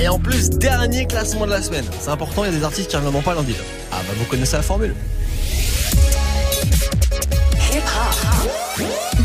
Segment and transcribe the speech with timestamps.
[0.00, 1.84] Et en plus, dernier classement de la semaine.
[2.00, 3.54] C'est important, il y a des artistes qui reviendront pas lundi.
[3.92, 4.94] Ah bah vous connaissez la formule.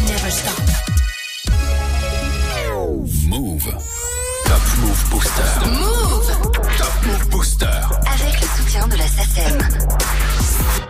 [0.08, 0.62] Never stop.
[3.28, 3.74] Move.
[4.46, 5.42] Top Move Booster.
[5.66, 6.28] Move.
[6.78, 7.66] Top Move Booster.
[7.66, 9.75] Avec le soutien de la SACEM.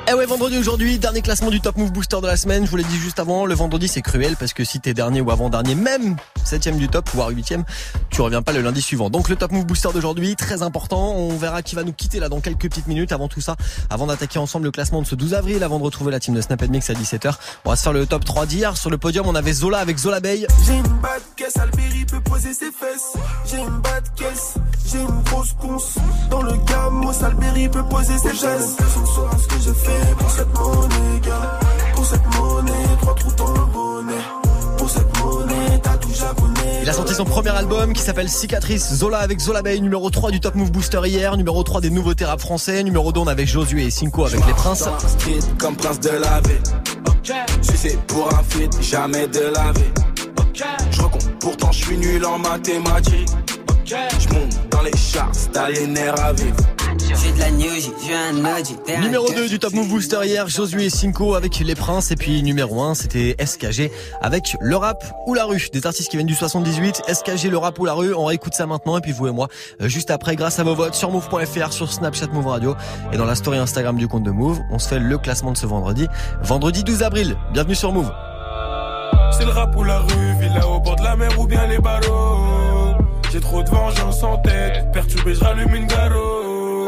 [0.08, 2.64] Eh ouais, vendredi aujourd'hui, dernier classement du Top Move Booster de la semaine.
[2.64, 5.20] Je vous l'ai dit juste avant, le vendredi c'est cruel parce que si t'es dernier
[5.20, 7.64] ou avant-dernier, même septième du top, voire huitième,
[8.12, 9.10] tu reviens pas le lundi suivant.
[9.10, 11.16] Donc le Top Move Booster d'aujourd'hui, très important.
[11.16, 13.14] On verra qui va nous quitter là dans quelques petites minutes.
[13.14, 13.56] Avant tout ça,
[13.90, 16.42] avant d'attaquer ensemble le classement de ce 12 avril, avant de retrouver la team de
[16.42, 17.34] Snap Mix à 17h,
[17.66, 18.78] on va se faire le top 3 d'hier.
[18.78, 20.46] Sur le podium, on avait Zola avec Zola Bay.
[20.68, 23.18] J'ai une bad caisse, Alberi peut poser ses fesses.
[23.50, 24.54] J'ai une bad caisse,
[24.92, 25.96] j'ai une grosse conce.
[26.30, 29.60] Dans le gamos, Alberi peut poser ses ce que
[30.18, 31.60] pour cette monnaie, gars.
[31.96, 34.22] Pour cette monnaie, trois trous dans le bonnet.
[34.78, 36.80] Pour cette monnaie, t'as tout japonais.
[36.84, 38.94] Il a sorti son premier album qui s'appelle Cicatrice.
[38.94, 42.26] Zola avec Zola Bay, numéro 3 du Top Move Booster hier, numéro 3 des nouveautés
[42.26, 44.88] rap français, numéro 2 on avait Josué et Cinco avec les princes.
[45.08, 46.60] Street comme prince de la vie.
[47.62, 50.62] Je suis fait pour un feat, jamais de la vie.
[50.92, 53.30] Je recompte, pourtant je suis nul en mathématiques.
[53.86, 56.56] Je monte dans les charts, stalionaire à vivre.
[56.98, 58.76] J'ai de la news, j'ai un Audi.
[59.00, 62.10] Numéro 2 du Top Move Booster hier, Josué et Cinco avec les princes.
[62.10, 63.92] Et puis numéro 1, c'était SKG
[64.22, 65.68] avec le rap ou la rue.
[65.72, 68.16] Des artistes qui viennent du 78, SKG, le rap ou la rue.
[68.16, 69.50] On réécoute ça maintenant et puis vous et moi,
[69.82, 72.76] euh, juste après, grâce à vos votes sur move.fr, sur Snapchat Move Radio
[73.14, 75.58] et dans la story Instagram du compte de Move, on se fait le classement de
[75.58, 76.08] ce vendredi.
[76.42, 77.38] Vendredi 12 avril.
[77.54, 78.12] Bienvenue sur Move.
[79.32, 81.78] C'est le rap ou la rue, villa au bord de la mer ou bien les
[81.78, 82.75] barreaux.
[83.36, 86.88] J'ai trop de vengeance en tête, perturbé, je rallume une garo.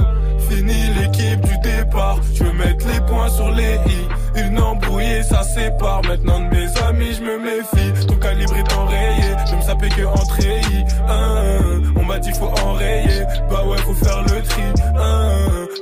[0.49, 4.39] Fini l'équipe du départ, je veux mettre les points sur les i.
[4.47, 6.01] Une embrouillée, ça sépare.
[6.03, 8.07] Maintenant de mes amis, je me méfie.
[8.07, 10.85] Ton calibre est enrayé, je me sapais que en treillis.
[11.09, 14.63] Hein, on m'a dit faut enrayer, bah ouais, faut faire le tri.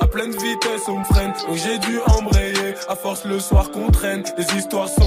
[0.02, 2.74] À pleine vitesse, on me freine, donc j'ai dû embrayer.
[2.90, 5.05] À force, le soir qu'on traîne, les histoires sont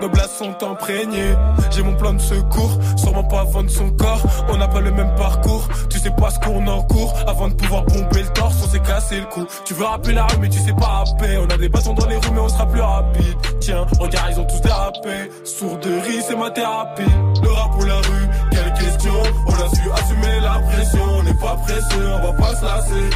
[0.00, 1.34] nos blasts sont imprégnées.
[1.70, 4.22] J'ai mon plan de secours, sûrement pas vendre son corps.
[4.48, 7.14] On n'a pas le même parcours, tu sais pas ce qu'on en court.
[7.26, 9.46] Avant de pouvoir bomber le torse, on s'est cassé le cou.
[9.64, 11.38] Tu veux rappeler la rue, mais tu sais pas rapper.
[11.38, 13.36] On a des bâtons dans les rues, mais on sera plus rapide.
[13.60, 15.30] Tiens, regarde, ils ont tous dérapé.
[15.44, 17.02] Sourderie, c'est ma thérapie.
[17.42, 19.14] Le rap ou la rue, quelle question.
[19.46, 21.04] On a su assumer la pression.
[21.18, 23.10] On n'est pas pressé, on va pas se lasser.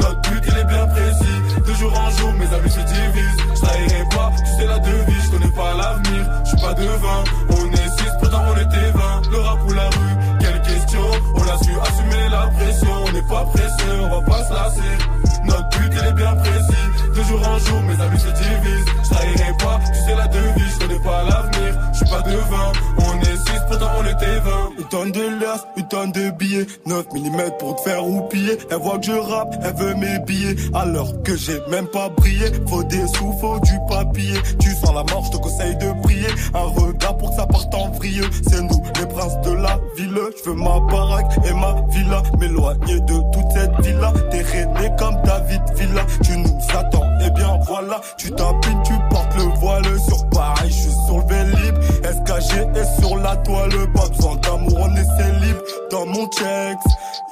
[0.00, 1.43] Notre but, il est bien précis.
[1.66, 3.44] De jour en jour, mes amis se divisent.
[3.54, 5.24] Je pas, tu sais la devise.
[5.24, 7.24] Je connais pas l'avenir, je suis pas devin.
[7.50, 9.30] On est six, pourtant on était 20.
[9.30, 11.06] Le rap ou la rue, quelle question.
[11.34, 13.04] On a su assumer la pression.
[13.06, 14.94] On n'est pas pressé, on va pas se lasser.
[15.44, 16.84] Notre but, il est bien précis.
[17.16, 18.84] De jour en jour, mes amis se divisent.
[19.04, 20.74] Je pas, tu sais la devise.
[20.74, 22.72] Je connais pas l'avenir, je suis pas devin.
[22.98, 24.70] On est six, pourtant on était 20.
[24.78, 26.66] Une tonne de liasses, une tonne de billets.
[26.86, 28.58] 9 mm pour te faire roupiller.
[28.70, 30.56] Elle voit que je rappe, elle veut mes billets.
[30.74, 32.46] Alors que j'ai même pas brillé.
[32.68, 34.34] Faut des sous, faut du papier.
[34.60, 36.28] Tu sens la mort, je te conseille de prier.
[36.54, 38.22] Un regard pour que ça parte en vrille.
[38.48, 40.20] C'est nous, les princes de la ville.
[40.44, 42.22] Je veux ma baraque et ma villa.
[42.38, 44.12] M'éloigner de toute cette villa.
[44.30, 46.06] T'es rené comme David Villa.
[46.22, 48.00] Tu nous attends, et bien voilà.
[48.18, 50.68] Tu tapines, tu portes le voile sur Paris.
[50.68, 51.74] Je suis sur le Vélib.
[52.02, 53.70] SKG est sur la toile.
[53.94, 55.56] Pas besoin d'amour, on est célib.
[55.90, 56.78] Dans mon checks,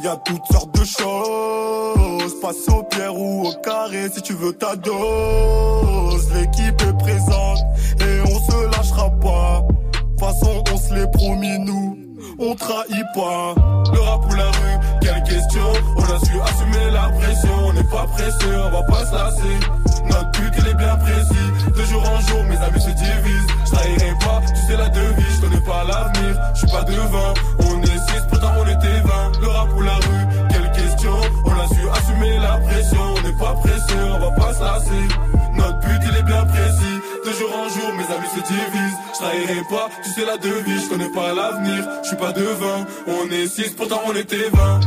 [0.02, 2.40] y a toutes sortes de choses.
[2.40, 6.32] Passe au pierre ou au carré si tu veux ta dose.
[6.34, 7.58] L'équipe est présente
[8.00, 9.62] et on se lâchera pas.
[9.62, 12.01] De toute façon, on se l'est promis, nous.
[12.38, 13.54] On trahit pas.
[13.92, 15.66] Le rap ou la rue, quelle question.
[15.96, 17.50] On a su assumer la pression.
[17.66, 19.60] On n'est pas pressé, on va pas se lasser.
[20.06, 21.72] Notre but, il est bien précis.
[21.76, 23.46] De jour en jour, mes amis se divisent.
[23.66, 25.36] Je trahirai pas, tu sais la devise.
[25.36, 27.34] Je connais pas l'avenir, je suis pas devin.
[27.60, 29.40] On est six, pourtant on était 20.
[29.40, 31.14] Le rap ou la rue, quelle question.
[31.44, 33.00] On a su assumer la pression.
[33.16, 35.41] On n'est pas pressé, on va pas se lasser.
[37.38, 38.98] Jour en jour, mes amis se divisent.
[39.14, 40.84] Je trahirai pas, tu sais la devise.
[40.84, 42.86] Je connais pas l'avenir, je suis pas devin.
[43.06, 44.80] On est six, pourtant on était 20.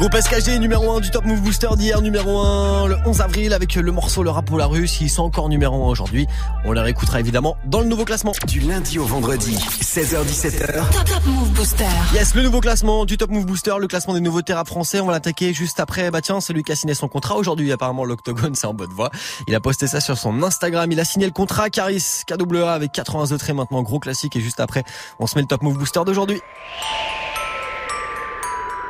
[0.00, 3.74] Groupe SKG numéro 1 du Top Move Booster d'hier, numéro 1 le 11 avril avec
[3.74, 4.88] le morceau Le Rap pour la rue.
[4.88, 6.26] S'ils sont encore numéro 1 aujourd'hui,
[6.64, 8.32] on les réécoutera évidemment dans le nouveau classement.
[8.46, 10.88] Du lundi au vendredi, 16h17h.
[10.90, 11.84] Top Top Move Booster.
[12.14, 15.00] Yes, le nouveau classement du Top Move Booster, le classement des nouveaux rap français.
[15.00, 16.10] On va l'attaquer juste après.
[16.10, 17.70] Bah tiens, c'est lui qui a signé son contrat aujourd'hui.
[17.70, 19.10] Apparemment, l'Octogone, c'est en bonne voie.
[19.48, 20.90] Il a posté ça sur son Instagram.
[20.90, 24.34] Il a signé le contrat Caris KWA avec 80 autres et maintenant gros classique.
[24.34, 24.82] Et juste après,
[25.18, 26.40] on se met le Top Move Booster d'aujourd'hui.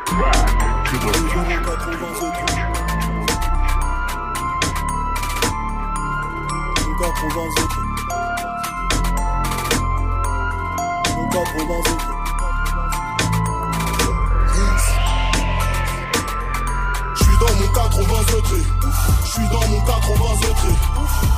[0.06, 1.21] 80 degrés.
[17.15, 18.67] J'suis dans mon 80 degrés.
[19.25, 20.79] J'suis dans mon 80 degrés.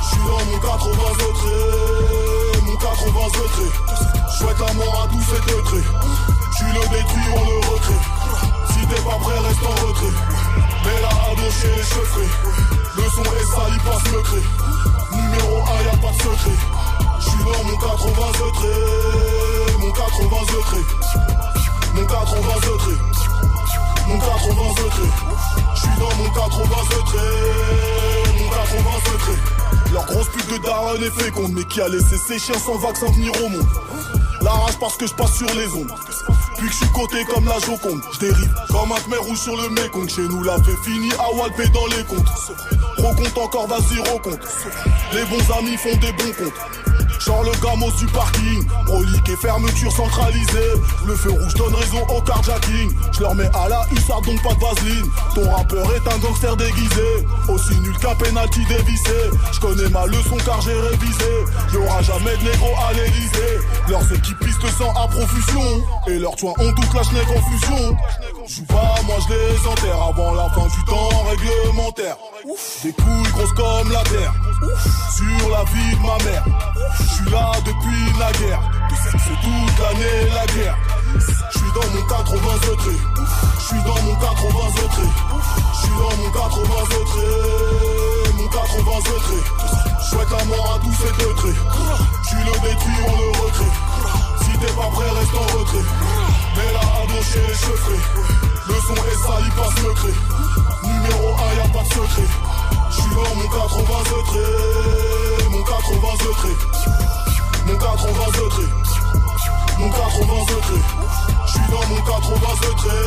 [0.03, 2.61] J'suis dans mon 80 degrés.
[2.65, 3.73] Mon 80 degrés.
[4.29, 5.87] J'souhaite la mort à tous ces degrés.
[6.57, 8.22] Tu le détruis, on le recrée.
[8.73, 10.13] Si t'es pas prêt, reste en retrait.
[10.85, 12.29] Mais là, à chez les cheveux.
[12.95, 14.41] Le son est sali, passe le cré.
[15.11, 16.57] Numéro 1, y'a pas de secret.
[17.19, 19.77] J'suis dans mon 80 degrés.
[19.79, 20.85] Mon 80 degrés.
[21.93, 23.01] Mon 80 degrés.
[24.07, 25.13] Mon 80 degrés.
[25.75, 27.43] J'suis dans mon 80 degrés.
[28.39, 29.41] Mon 80 degrés.
[29.93, 33.05] Leur grosse pute de daronne est féconde, mais qui a laissé ses chiens sans vaccin
[33.11, 33.67] venir au monde.
[34.41, 35.93] La rage parce que je passe sur les ondes.
[36.63, 39.57] Puis que je suis coté comme la Joconde, je dérive comme un khmer rouge sur
[39.57, 40.07] le Mekong.
[40.07, 42.25] Chez nous, la fait fini à Walpé dans les comptes.
[42.99, 44.47] Recompte encore, vas-y, recompte.
[45.11, 46.92] Les bons amis font des bons comptes.
[47.25, 50.73] Genre le gamos du parking, brolique et fermeture centralisée.
[51.05, 52.91] Le feu rouge donne raison au carjacking.
[53.13, 55.05] Je leur mets à la hussard donc pas de vaseline.
[55.33, 59.31] Ton rappeur est un gangster déguisé, aussi nul qu'un penalty dévissé.
[59.53, 61.31] Je connais ma leçon car j'ai révisé.
[61.73, 63.59] Y'aura jamais de négro à l'Elysée.
[63.87, 65.83] Leurs équipes pistent sang à profusion.
[66.07, 67.27] Et leurs toits ont toute la schneck
[68.45, 72.17] Joue pas, moi je les enterre avant la fin du temps réglementaire.
[72.83, 74.33] Des couilles grosses comme la terre.
[75.15, 76.45] Sur la vie de ma mère.
[76.99, 78.61] Je suis là depuis la guerre.
[78.91, 80.77] C'est toute l'année la guerre.
[81.15, 82.37] Je suis dans mon 80
[82.67, 83.01] degrés.
[83.59, 85.13] Je suis dans mon 80 degrés.
[85.71, 88.33] Je suis dans mon 80 degrés.
[88.37, 89.43] Mon 80 degrés.
[90.09, 91.59] Souhaite la mort à tous ces degrés.
[92.27, 93.73] Tu le détruis, on le recrée.
[94.41, 96.42] Si t'es pas prêt, reste en retrait.
[96.55, 98.01] Là, à chez les cheveux.
[98.67, 100.13] Le son est sali, passe le cré.
[100.83, 102.29] Numéro 1, y'a pas de secret.
[102.89, 105.49] Je suis dans mon 80 degrés.
[105.49, 106.57] Mon 80 degrés.
[107.65, 108.71] Mon 80 degrés.
[109.79, 110.85] Mon 80 degrés.
[111.45, 113.01] Je suis dans mon 80 degrés.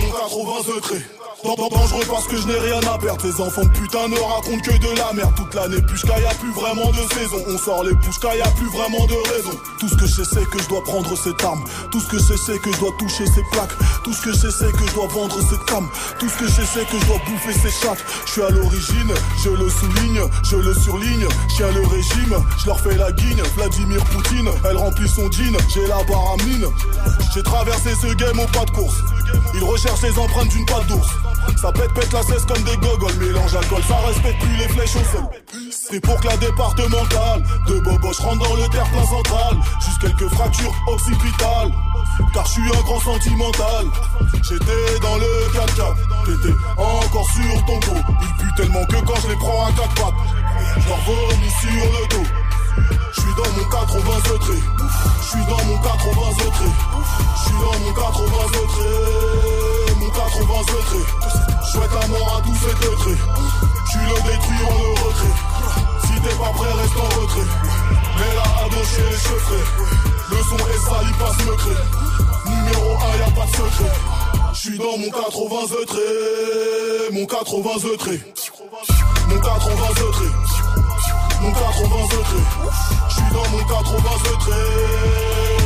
[0.00, 1.23] Mon 80 degrés.
[1.44, 3.20] Dan- dan- Dangereux parce que je n'ai rien à perdre.
[3.20, 5.32] Tes enfants de putain ne racontent que de la merde.
[5.36, 7.36] Toute l'année, puisqu'il y a plus vraiment de saison.
[7.48, 9.50] On sort les pouches, y a plus vraiment de raison.
[9.78, 11.62] Tout ce que je sais, c'est que je dois prendre cette arme.
[11.90, 13.76] Tout ce que je sais, c'est que je dois toucher ces plaques.
[14.04, 15.86] Tout ce que je sais, c'est que je dois vendre cette cam.
[16.18, 18.02] Tout ce que je sais, c'est que je dois bouffer ces chattes.
[18.26, 19.12] Je suis à l'origine,
[19.44, 21.28] je le souligne, je le surligne.
[21.58, 23.42] Je le régime, je leur fais la guigne.
[23.56, 25.56] Vladimir Poutine, elle remplit son jean.
[25.72, 26.66] J'ai la barre à mine.
[27.34, 28.96] J'ai traversé ce game au pas de course.
[29.54, 31.08] Ils recherchent les empreintes d'une patte d'ours.
[31.56, 33.16] Ça pète, pète la cesse comme des gogoles.
[33.16, 35.28] Mélange alcool, ça respecte plus les flèches au sol.
[35.70, 39.56] C'est pour que la départementale de Boboche rentre dans le terre-plein central.
[39.84, 41.72] Juste quelques fractures occipitales.
[42.32, 43.86] Car je suis un grand sentimental.
[44.42, 45.94] J'étais dans le 4x4.
[46.26, 48.00] T'étais encore sur ton dos.
[48.20, 50.14] Il pue tellement que quand je les prends à quatre pattes,
[50.78, 52.28] je leur vomis sur le dos.
[53.12, 54.00] Je suis dans mon 80
[54.32, 54.62] degrés.
[55.20, 56.74] Je suis dans mon 80 degrés.
[57.36, 59.83] Je suis dans mon 80 degrés.
[60.14, 61.06] Mon 80 degrés.
[61.72, 63.18] Souhaite la mort à tous ces degrés.
[63.90, 65.36] Tu le détruis, on le recrée.
[66.06, 67.50] Si t'es pas prêt, reste en retrait.
[68.18, 69.64] Mais là, à chez les cheveux.
[70.30, 71.74] Le son est sali, passe le cré.
[72.46, 73.92] Numéro 1, y'a pas de secret.
[74.52, 77.10] Je suis dans mon 80 degrés.
[77.12, 78.20] Mon 80 degrés.
[79.28, 80.34] Mon 80 degrés.
[81.40, 82.46] Mon 80 degrés.
[83.08, 83.98] Je suis dans mon 80
[84.30, 84.62] degrés.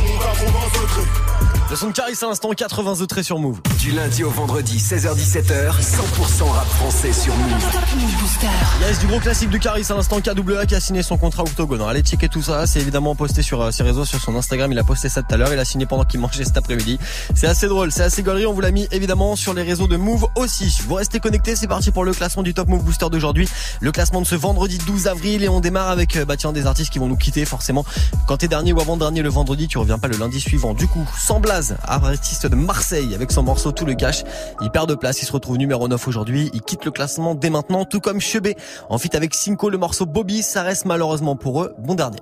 [0.07, 0.49] Mon 80
[0.81, 1.58] degrés.
[1.69, 3.61] Le son de Caris à l'instant 80 de trait sur Move.
[3.77, 7.71] Du lundi au vendredi, 16h-17h, 100% rap français sur Move.
[7.71, 8.47] Top Move Booster.
[8.81, 11.83] Yes, du gros classique de Caris à l'instant KWA qui a signé son contrat Octogone.
[11.83, 14.79] Allez checker tout ça, c'est évidemment posté sur euh, ses réseaux, sur son Instagram, il
[14.79, 16.97] a posté ça tout à l'heure, il a signé pendant qu'il mangeait cet après-midi.
[17.35, 19.95] C'est assez drôle, c'est assez gaulerie, on vous l'a mis évidemment sur les réseaux de
[19.95, 20.75] Move aussi.
[20.87, 23.47] Vous restez connectés, c'est parti pour le classement du Top Move Booster d'aujourd'hui.
[23.79, 26.65] Le classement de ce vendredi 12 avril et on démarre avec euh, bah tiens des
[26.65, 27.85] artistes qui vont nous quitter forcément.
[28.27, 30.73] Quand t'es dernier ou avant-dernier le vendredi, tu reviens pas le lundi suivant.
[30.73, 34.23] Du coup, sans blaze, artiste de Marseille avec son morceau Tout le cash,
[34.61, 37.49] il perd de place, il se retrouve numéro 9 aujourd'hui, il quitte le classement dès
[37.49, 38.55] maintenant, tout comme Chebé.
[38.89, 41.75] En fit avec Cinco, le morceau Bobby, ça reste malheureusement pour eux.
[41.79, 42.19] Bon dernier.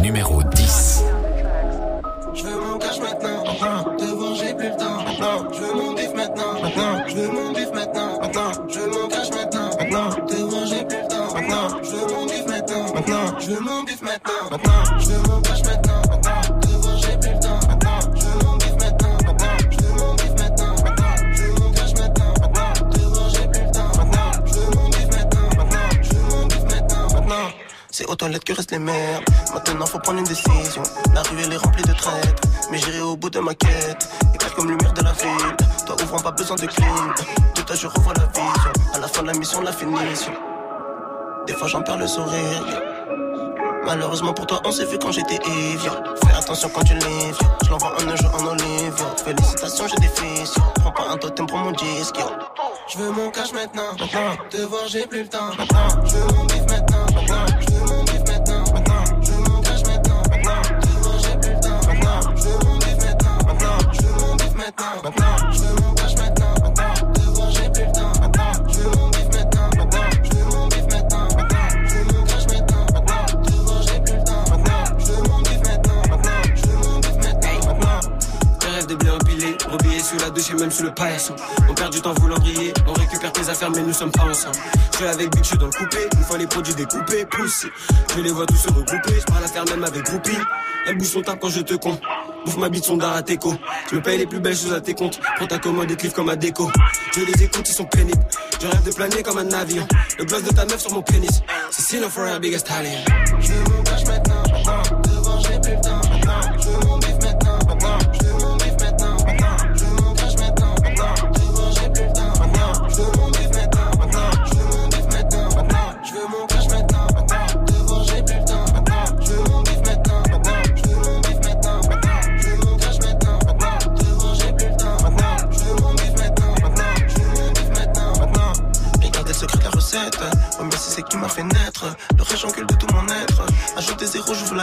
[0.00, 1.04] Numéro 10.
[2.32, 3.96] Je veux mon cash maintenant, maintenant.
[3.98, 5.52] Devant j'ai plus le temps, maintenant.
[5.52, 7.06] Je veux mon bif maintenant, maintenant.
[7.06, 8.52] Je veux mon bif maintenant, maintenant.
[8.68, 10.26] Je veux mon cash maintenant, maintenant.
[10.26, 11.82] Devant j'ai plus le temps, maintenant.
[11.82, 13.40] Je veux mon bif maintenant, maintenant.
[13.40, 14.98] Je veux mon bif maintenant, maintenant.
[14.98, 15.59] Je veux mon cash
[28.20, 29.24] toilettes que restent les merdes.
[29.54, 30.82] Maintenant faut prendre une décision.
[31.14, 32.42] La rue elle est remplie de traîtres.
[32.70, 34.08] Mais j'irai au bout de ma quête.
[34.34, 35.56] Éclaire comme lumière de la ville.
[35.86, 37.14] Toi ouvrant pas besoin de clim.
[37.54, 38.72] Tout à je revois la vision.
[38.94, 40.32] À la fin de la mission, la finition.
[41.46, 42.82] Des fois j'en perds le sourire.
[43.86, 45.94] Malheureusement pour toi, on s'est vu quand j'étais évian.
[46.22, 47.32] Fais attention quand tu les viens.
[47.64, 49.02] Je l'envoie un jeu en olive.
[49.24, 50.54] Félicitations, j'ai des fils.
[50.74, 52.20] Prends pas un totem pour mon disque.
[52.86, 53.96] Je veux mon cash maintenant.
[54.50, 55.52] Te voir, j'ai plus le temps.
[56.04, 56.69] Je veux mon bif
[64.70, 65.02] maintenant.
[65.02, 66.54] Maintenant, je veux mon cash maintenant.
[66.62, 68.12] Maintenant, te voir, j'ai plus le temps.
[68.20, 69.70] Maintenant, je veux mon bif maintenant.
[69.76, 71.28] Maintenant, je veux mon maintenant.
[71.36, 72.14] Maintenant, je veux
[72.52, 72.86] maintenant.
[72.92, 74.44] Maintenant, te voir, j'ai plus le temps.
[74.50, 76.02] Maintenant, je veux mon bif maintenant.
[76.10, 77.66] Maintenant, je veux mon bif maintenant.
[77.66, 78.00] Maintenant.
[78.62, 81.36] Je rêve de bien empilés, rebillés sous la douche et même sous le paillasson.
[81.68, 84.56] On perd du temps voulant briller, on récupère tes affaires mais nous sommes pas ensemble.
[84.92, 87.68] Je suis avec Big, je suis dans le coupé, une fois les produits découpés, poussés.
[88.14, 90.38] Je les vois tous se regrouper, je parle à faire même avec groupie.
[90.86, 92.00] Elle bouge son tap quand je te compte.
[92.44, 93.22] Bouffe ma bite son d'art à.
[93.90, 95.20] Je me paye les plus belles choses à tes comptes.
[95.36, 96.70] Prends ta commande et livre comme à déco.
[97.14, 98.24] Je les écoute, ils sont pénibles.
[98.60, 99.86] Je rêve de planer comme un avion.
[100.18, 101.42] Le gloss de ta meuf sur mon pénis.
[101.70, 103.69] C'est Sino for a biggest stallion.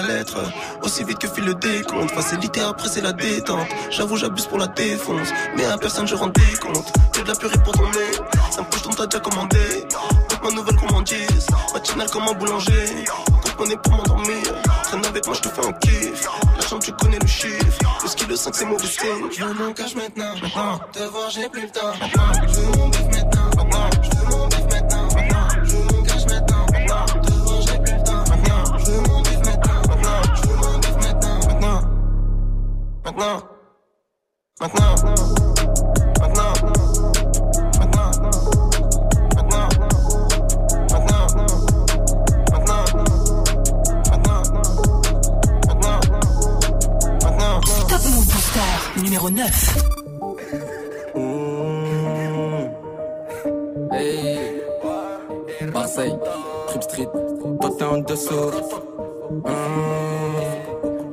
[0.01, 0.37] Lettre.
[0.83, 2.11] Aussi vite que file le décompte.
[2.11, 3.67] Facilité après, c'est la détente.
[3.89, 5.29] J'avoue, j'abuse pour la défonce.
[5.55, 6.91] Mais à personne, je rends des comptes.
[7.13, 8.17] Que de la purée pour ton nez.
[8.51, 9.59] Ça me couche, ton t'as déjà commandé.
[10.29, 11.47] Toute ma nouvelle commandise.
[11.73, 13.05] Matinale comme un boulanger.
[13.57, 14.43] Monnaie pour m'endormir.
[14.83, 16.27] Traîne avec moi, je te fais un kiff.
[16.55, 17.79] La chambre, tu connais le chiffre.
[18.03, 19.29] Le ski, le 5, c'est mauvais signe.
[19.35, 20.33] Je mon cash maintenant.
[20.41, 21.93] Maintenant, te voir, j'ai plus le temps.
[22.47, 23.46] Je veux mon maintenant.
[33.07, 33.41] Maintenant,
[34.59, 34.95] maintenant,
[36.19, 36.53] maintenant,
[37.79, 38.11] maintenant,
[39.35, 39.69] maintenant,
[40.93, 41.29] maintenant,
[42.51, 42.83] maintenant,
[44.11, 46.01] maintenant,
[47.23, 47.61] maintenant.
[47.87, 49.77] Top Move Booster numéro 9.
[53.93, 54.61] Hey,
[55.73, 56.15] Marseille,
[56.67, 57.07] Trip Street,
[57.61, 58.51] toi t'es en dessous.
[59.45, 59.45] Hum,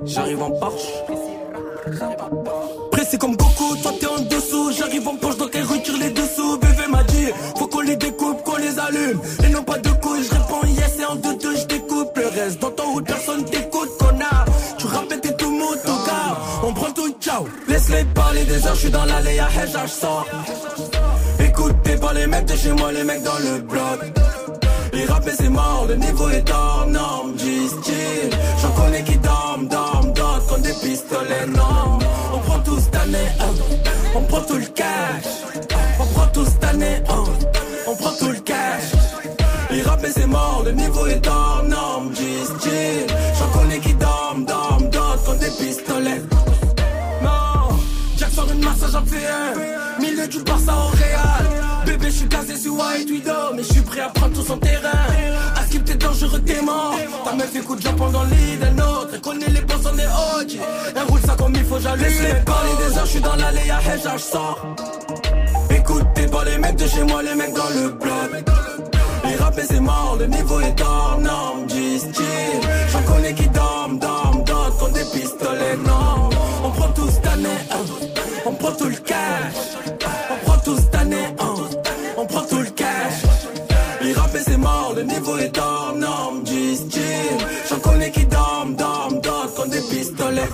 [0.05, 0.93] J'arrive en Porsche.
[2.91, 4.73] Pressé comme Goku, toi t'es en dessous.
[4.77, 6.59] J'arrive en Porsche, donc elle retire les dessous.
[6.59, 7.27] Bébé m'a dit,
[7.57, 9.21] faut qu'on les découpe, qu'on les allume.
[9.45, 12.29] Et non pas de couilles, je réponds yes et en deux deux je découpe le
[12.29, 12.61] reste.
[12.61, 14.47] Dans ton route, personne t'écoute, connard.
[14.79, 16.39] Tu rappelles t'es tout mot, tout gars.
[16.63, 17.47] On prend tout, ciao.
[17.69, 20.27] Laisse-les parler des heures, je suis dans l'allée à Hedge, sors.
[21.41, 24.01] Écoutez par les mecs de chez moi, les mecs dans le bloc.
[24.93, 27.35] Les rappeurs c'est mort, le niveau est hors norme,
[30.75, 31.99] des pistolets, non.
[32.33, 33.55] On prend tout cette année, hein.
[34.15, 35.25] on prend tout le cash.
[35.99, 37.25] On prend tout cette année, hein.
[37.87, 38.93] on prend tout le cash.
[39.71, 42.13] Les rappeurs c'est mort, le niveau est hors norme.
[42.15, 46.34] J'en connais qui dorment, dorment, d'autres comme des pistolets.
[48.91, 50.01] J'en fais un.
[50.01, 51.87] Milieu du Barça au Real.
[51.87, 54.57] Bébé, je suis casé sur White Widow, mais je suis prêt à prendre tout son
[54.59, 54.91] terrain.
[55.57, 56.97] À skip t'es dangereux, t'es mort.
[57.25, 59.11] Ta meuf écoute Japon dans l'île d'un autre.
[59.15, 60.59] Elle connaît les boss, on est OG.
[60.97, 62.05] Elle roule ça comme il faut, j'allume.
[62.05, 64.59] Laisse-les parler des heures, je suis dans l'allée à Hedge, je sors.
[65.71, 68.45] Écoutez pas les mecs de chez moi, les mecs dans le bloc.
[69.27, 72.61] Les rappeurs c'est mort, le niveau est hors norme, G-Style.
[72.93, 76.31] J'en connais qui dorment, dorment, d'autres comme des pistolets, non.
[76.65, 78.14] On prend tout cette année, hein.
[78.47, 79.55] On prend tout le cash.
[80.31, 81.55] On prend tout cette année, hein.
[82.17, 83.23] on prend tout le cash.
[84.03, 87.39] Les rappeurs c'est mort, le niveau est hors norme, G-Style.
[87.69, 90.49] J'en connais qui dorment, dorment, d'autres comme des pistolets.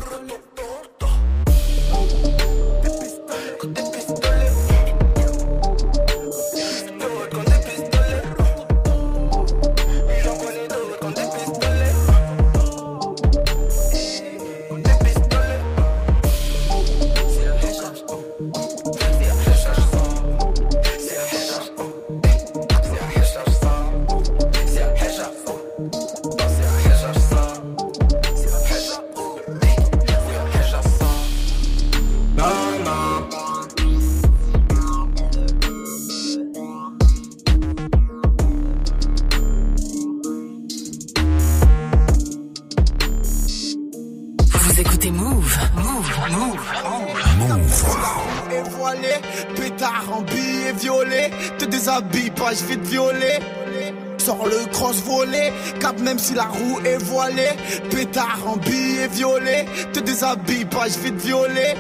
[58.11, 61.75] Pétard en billet violet, te déshabille pas, je vais te violer.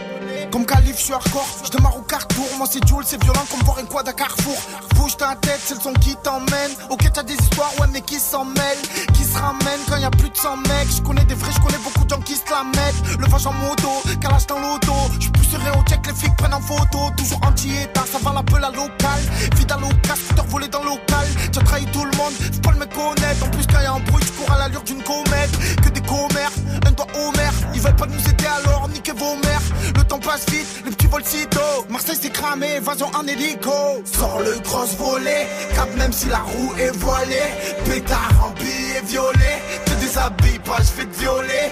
[0.50, 2.46] Comme calife, je suis hardcore, je démarre au carrefour.
[2.58, 4.56] Moi, c'est Jules, c'est violent comme voir un quad à carrefour.
[4.96, 6.72] Bouge ta tête, c'est le son qui t'emmène.
[6.90, 10.10] Ok, t'as des histoires, ouais, mais qui s'en mêlent Qui se ramène quand y a
[10.10, 10.90] plus de 100 mecs.
[10.96, 13.18] Je connais des vrais, je connais beaucoup de gens qui se la mettent.
[13.18, 13.88] Le vage en moto,
[14.20, 14.92] calage dans l'auto.
[15.20, 16.98] Je serein au check, les flics prennent en photo.
[17.16, 19.22] Toujours anti-état, ça va la peu la locale.
[19.56, 21.26] Vida local, scooter volé dans local.
[21.52, 23.44] T'as trahi tout le monde, faut pas le me connaître.
[23.44, 25.52] En plus, quand y a un bruit, je cours à l'allure d'une comète.
[25.82, 26.49] Que des commères,
[26.92, 27.52] doigt au maire.
[27.74, 29.62] Ils veulent pas nous aider alors, niquez vos mères.
[29.96, 31.86] Le temps passe vite, les petits vols sitôt.
[31.88, 34.02] Marseille s'est cramé, évasion en hélico.
[34.04, 37.50] Sors le cross volé, cap même si la roue est voilée.
[37.84, 41.66] Pétard en billet violet, te déshabille pas, je vais te violer.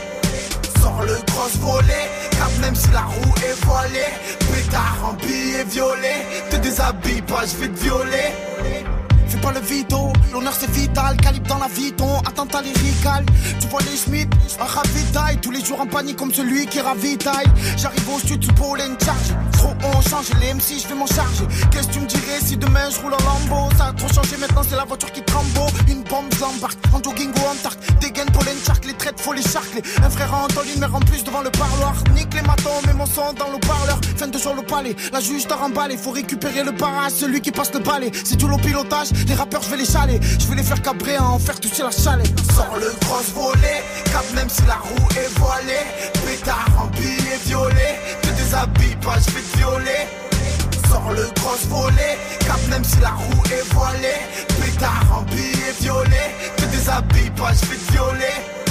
[0.80, 2.00] Sors le cross volé,
[2.30, 4.12] cap même si la roue est voilée.
[4.52, 8.97] Pétard en billet violet, te déshabille pas, je vais te violer.
[9.28, 13.24] Fais pas le vito, l'honneur c'est vital, calibre dans la viton, attentat lyrical.
[13.60, 14.28] Tu vois les Schmitt,
[14.60, 17.46] un ravitaille, tous les jours en panique comme celui qui ravitaille.
[17.76, 21.44] J'arrive au studio pour une charge, trop on change, les MC je vais m'en charger.
[21.70, 24.36] Qu'est-ce que tu me dirais si demain je roule en lambeau Ça a trop changé
[24.38, 25.66] maintenant, c'est la voiture qui trambo.
[25.88, 29.32] Une bombe je l'embarque, en jogging ou en tark, des gaines pour les traites faut
[29.32, 29.82] les charcler.
[30.02, 31.94] Un frère en une mère en plus devant le parloir.
[32.14, 33.98] Nique les matons, mets mon son dans le parleur.
[34.16, 37.50] Fin de jour le palais, la juge t'a remballé, faut récupérer le barrage, celui qui
[37.50, 38.10] passe le balai.
[38.24, 41.18] C'est tout le pilotage, les rappeurs je vais les chaler, je vais les faire cabrer,
[41.18, 42.26] en faire toucher la chalet.
[42.54, 45.86] Sors le cross volé, cap même si la roue est voilée.
[46.26, 50.06] Pétard en billet violet, te déshabille pas, je vais te violer.
[50.88, 54.20] Sors le cross volé, cap même si la roue est voilée.
[54.60, 58.67] Pétard en billet violet, te déshabille pas, je vais te violer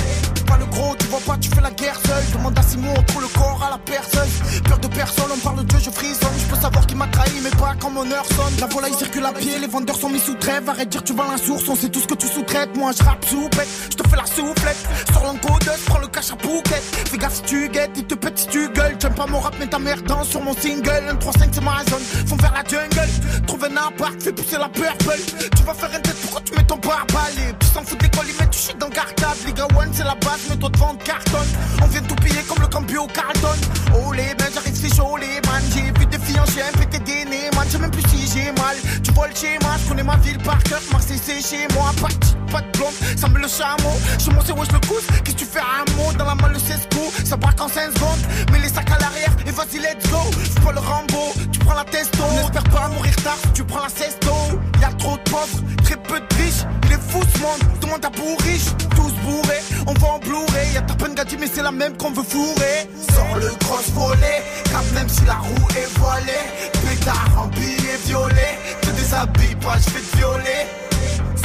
[0.48, 2.24] pas le gros, tu vois pas, tu fais la guerre seul.
[2.34, 4.30] Demande à Simon, on trouve le corps à la personne.
[4.64, 6.38] Peur de personne, on parle de Dieu, je frissonne.
[6.40, 8.54] Je peux savoir qui m'a trahi, mais pas quand mon heure sonne.
[8.60, 10.68] La volaille circule à pied, les vendeurs sont mis sous trêve.
[10.70, 12.76] Arrête de dire tu vends la source, on sait tout ce que tu sous-traites.
[12.76, 14.78] Moi je rappe soupette, je te fais la soufflette.
[15.14, 16.82] Sors l'encodeuse, prends le cash à bouquet.
[17.10, 18.96] Fais gaffe si tu guettes, il te pète si tu gueules.
[19.00, 21.04] J'aime pas mon rap, mais ta mère danse sur mon single.
[21.10, 22.28] 1, 3, 5, c'est ma zone.
[22.28, 23.10] Font vers la jungle.
[23.46, 25.16] Trouve un appart, fais pousser la purple.
[25.56, 28.34] Tu vas faire une tête, pourquoi tu mets ton barbale Tu t'en fous des colis,
[28.40, 29.38] mais tu chies dans le cartable.
[29.46, 31.46] Liga One, c'est la base, mais toi devant carton.
[31.82, 33.58] On vient tout piller comme le cambio Carlton.
[33.96, 35.62] Oh les ben j'arrive c'est chaud les man.
[35.74, 37.66] J'ai vu des chien, pété des nez, man.
[37.68, 38.76] Je sais même plus si j'ai mal.
[39.04, 40.82] Tu vois le schéma, je connais ma ville par cœur.
[40.92, 43.96] Marseille c'est chez moi, pas de pas de blonde, ça me le chameau.
[44.20, 46.14] Je m'en sais wesh le couche, qu'est-ce que tu fais à un mot?
[46.14, 49.36] Dans la malle le cesco Ça braque en 5 secondes, mets les sacs à l'arrière
[49.46, 50.20] et vas-y let's go.
[50.32, 52.24] Fais pas le Rambo, tu prends la testo.
[52.36, 54.34] N'espère pas mourir tard, tu prends la cesto.
[54.82, 56.64] Y'a trop de pauvres, très peu de riches.
[56.86, 58.70] Il est fou ce monde, tout le monde a pour riche.
[58.96, 60.74] Tous bourrés, on va en Blu-ray.
[60.74, 62.90] Y'a ta peine gâtie, mais c'est la même qu'on veut fourrer.
[63.14, 65.98] Sors le cross volé, cap même si la roue est
[66.28, 66.70] voilée.
[66.88, 70.68] Pétard en billet violet, te déshabille pas, je vais te violer.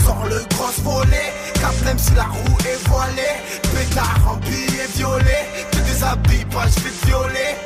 [0.05, 3.37] Sors le cross volé, cap même si la roue est voilée.
[3.75, 7.57] Pétard en billet violet, te déshabille pas, je vais violer.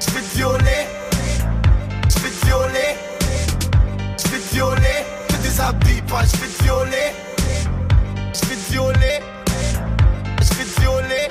[0.00, 0.86] Je vais violer,
[2.08, 2.96] je vais violer,
[4.18, 7.12] je vais violer, te déshabille pas, je vais violer.
[8.34, 9.20] Je vais violer,
[10.40, 11.28] je vais violer,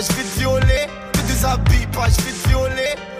[0.00, 3.13] je vais violer, te déshabille pas, je vais violer.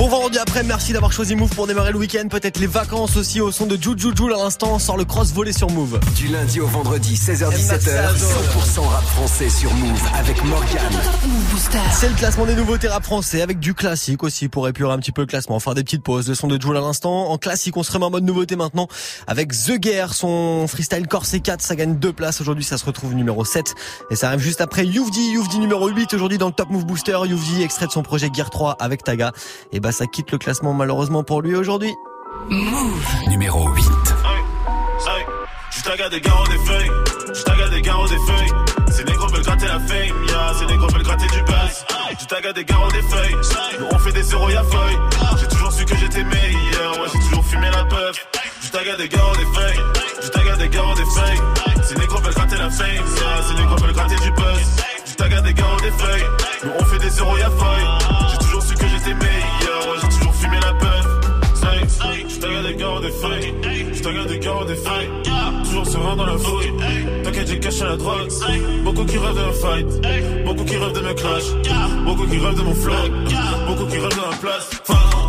[0.00, 2.26] Bon vendredi après, merci d'avoir choisi Move pour démarrer le week-end.
[2.26, 4.78] Peut-être les vacances aussi au son de Juju à l'instant.
[4.78, 6.00] Sort le cross volé sur Move.
[6.16, 10.80] Du lundi au vendredi, 16h17h, 100% rap français sur Move avec Morgan.
[11.92, 15.12] C'est le classement des nouveautés rap français avec du classique aussi pour épurer un petit
[15.12, 16.30] peu le classement, faire des petites pauses.
[16.30, 17.28] Le son de Jules à l'instant.
[17.28, 18.88] En classique, on se remet en mode nouveauté maintenant
[19.26, 21.60] avec The Guerre, son freestyle Corset 4.
[21.60, 22.40] Ça gagne deux places.
[22.40, 23.74] Aujourd'hui, ça se retrouve numéro 7.
[24.10, 25.32] Et ça arrive juste après Youvdi.
[25.32, 27.18] Youvdi numéro 8 aujourd'hui dans le Top Move Booster.
[27.26, 29.32] Youvdi, extrait de son projet Guerre 3 avec Taga.
[29.72, 31.94] Et bah, ça quitte le classement malheureusement pour lui aujourd'hui.
[33.28, 33.84] Numéro 8.
[35.70, 36.90] Je taga des garros des feuilles,
[37.34, 38.52] je taga des garros des feuilles.
[38.92, 41.86] Ces négros veulent gratter la fame, ya, ces négros veulent gratter du buzz.
[42.20, 43.36] Je taga des garros des feuilles,
[43.78, 44.98] nous on fait des zéros y'a feuille.
[45.40, 48.26] J'ai toujours su que j'étais meilleur, ouais j'ai toujours fumé la puff.
[48.62, 49.80] Je taga des garros des feuilles,
[50.22, 51.40] je taga des garros des feuilles.
[51.84, 54.84] Ces négros veulent gratter la fame, ya, ces négros veulent gratter du buzz.
[55.06, 56.26] Je taga des garros des feuilles,
[56.64, 57.86] nous on fait des zéros y'a feuille.
[58.30, 61.06] J'ai toujours su que j'étais meilleur, ouais j'ai toujours fumé la puff.
[62.28, 63.54] Je taga des garros des feuilles,
[63.92, 65.10] je taga des garros des feuilles.
[65.64, 66.72] Toujours serein dans la fouille.
[67.22, 68.28] T'inquiète, j'ai caché la drogue.
[68.84, 70.44] Beaucoup qui rêvent de me fight.
[70.44, 71.44] Beaucoup qui rêvent de me crash.
[72.04, 72.94] Beaucoup qui rêvent de mon flow.
[73.68, 74.70] Beaucoup qui rêvent de ma place.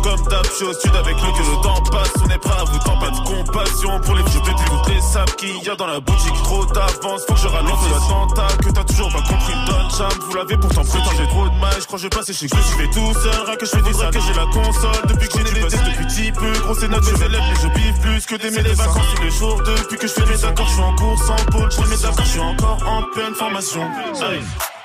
[0.02, 2.10] Comme tap, je suis au sud avec lui que le temps passe.
[2.24, 5.00] On est prêt à vous tant pas de compassion pour les vieux pétés, toutes les
[5.00, 6.34] sables qu'il y a dans la boutique.
[6.42, 9.54] Trop d'avance, faut que je ralente l'attentat que t'as toujours pas compris.
[9.66, 11.74] Don Cham, vous l'avez pourtant j'ai trop de mal.
[11.78, 13.46] Je crois que je vais passer chez que je vais tout seul.
[13.46, 15.02] Rien que je fais du que j'ai la console.
[15.06, 16.52] Depuis que j'ai des tests depuis petit peu.
[16.52, 19.62] Gros, c'est notre élèves, mais je biffe plus que des les vacances tous les jours.
[19.62, 21.70] Depuis que je fais mes accords, je suis en cours sans pôle.
[21.70, 23.88] Je mes accords, je suis encore en pleine formation.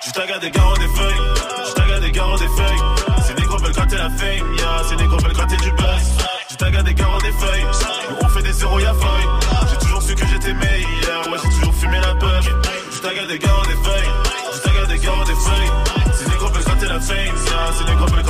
[0.06, 1.16] Je tague des garros des feuilles,
[1.68, 3.17] je tague des garros des feuilles.
[3.68, 4.84] Veulent gratter la fame, yeah.
[4.88, 6.18] Ces négros veulent gratter du buzz.
[6.50, 7.66] Je tague des garros des feuilles,
[8.24, 9.28] on fait des zéros y'a feuille.
[9.70, 12.42] J'ai toujours su que j'étais meilleur, ouais j'ai toujours fumé la peur.
[12.42, 14.12] Je tague des garros des feuilles,
[14.54, 15.72] je tague des garros des feuilles.
[16.14, 17.74] Ces négros veulent gratter la fame, yeah.
[17.78, 18.24] Ces négros veulent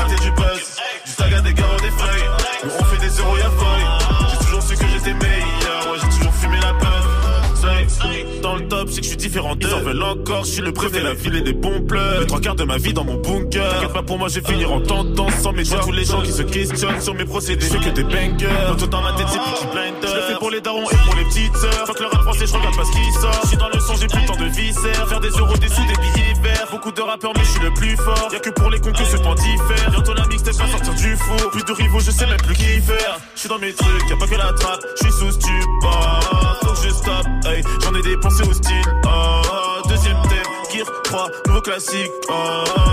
[9.38, 12.22] Ils en veulent encore, je suis le préfet, la ville et des bons pleurs.
[12.22, 13.70] Les trois quarts de ma vie dans mon bunker.
[13.72, 16.32] T'inquiète pas pour moi, je vais finir en tendance sans mes Tous les gens qui
[16.32, 18.48] se questionnent sur mes procédés, je que des bangers.
[18.80, 20.08] Tout dans ma tête, c'est Peaky Blinder.
[20.08, 21.94] Je le fais pour les darons et pour les petites sœurs.
[21.94, 23.40] que le rap français, je regarde pas ce qui sort.
[23.44, 25.08] Je suis dans le son, j'ai plus tant de viscères.
[25.08, 26.68] Faire des euros, des sous, des billets verts.
[26.72, 28.30] Beaucoup de rappeurs, mais je suis le plus fort.
[28.32, 29.92] Y'a que pour les concours, ce temps diffère.
[29.92, 31.52] Bientôt la mix, pas sortir du four.
[31.52, 33.20] Plus de rivaux, je sais même plus qui faire.
[33.36, 34.82] Je suis dans mes trucs, y'a pas que la trappe.
[34.96, 36.47] Je suis sous stupor.
[36.68, 37.64] Faut que je stoppe, hey.
[37.84, 38.82] J'en ai dépensé au style.
[39.06, 42.12] Oh, deuxième thème, Gear 3, nouveau classique.
[42.30, 42.34] Oh,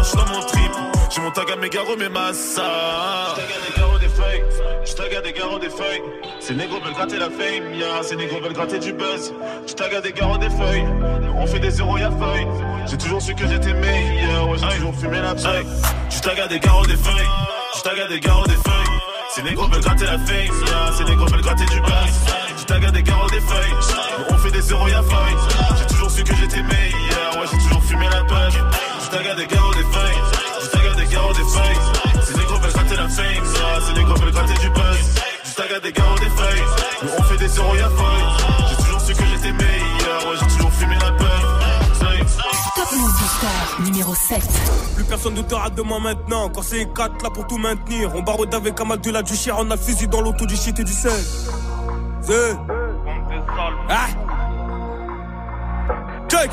[0.03, 0.73] j'suis dans mon trip.
[1.11, 2.63] J'ai mon tag à mes garros, mes massas.
[3.35, 4.45] J'tag à des garros des feuilles.
[4.85, 6.03] J'tag à des garros des feuilles.
[6.41, 8.03] Ces négros veulent gratter la fame, yeah.
[8.03, 9.33] Ces négros veulent gratter du buzz.
[9.67, 10.87] J'tag à des garros des feuilles.
[11.37, 12.47] On fait des zéros, y'a feuille.
[12.87, 14.49] J'ai toujours su que j'étais meilleur.
[14.49, 15.67] Ouais, j'ai toujours fumé la paille.
[16.11, 17.29] J'tag à des garros des feuilles.
[17.77, 19.01] J'tag à des garros des feuilles.
[19.35, 20.93] Ces négros veulent gratter la fame, yeah.
[20.97, 22.54] Ces négros veulent gratter du buzz.
[22.67, 23.75] À des garros des feuilles.
[24.31, 25.37] On fait des zéros, y'a feuille.
[25.79, 27.37] J'ai toujours su que j'étais meilleur.
[27.37, 28.21] Ouais, j'ai toujours fumé la.
[29.05, 30.21] J'tag à des garros des feuilles.
[30.65, 32.25] J'tag à des garros des feuilles.
[32.27, 33.81] Ces négros veulent gratter la fame, yeah.
[33.87, 35.75] Ces négros veulent gratter du buzz.
[35.77, 36.63] À des garros des feuilles.
[37.19, 38.69] On fait des zéros, y'a feuille.
[38.71, 40.27] J'ai toujours su que j'étais meilleur.
[40.27, 41.61] Ouais, j'ai toujours fumé la peur.
[42.77, 44.43] Top Move numéro 7.
[44.97, 46.49] Plus personne ne te rate de moi maintenant.
[46.49, 48.15] Quand c'est 4 là pour tout maintenir.
[48.15, 49.55] On barode avec un mal de la du chien.
[49.59, 51.13] On a le fusil dans l'auto du shit et du sel.
[52.27, 52.57] C'est.
[53.91, 54.07] Ah!
[56.31, 56.51] Check!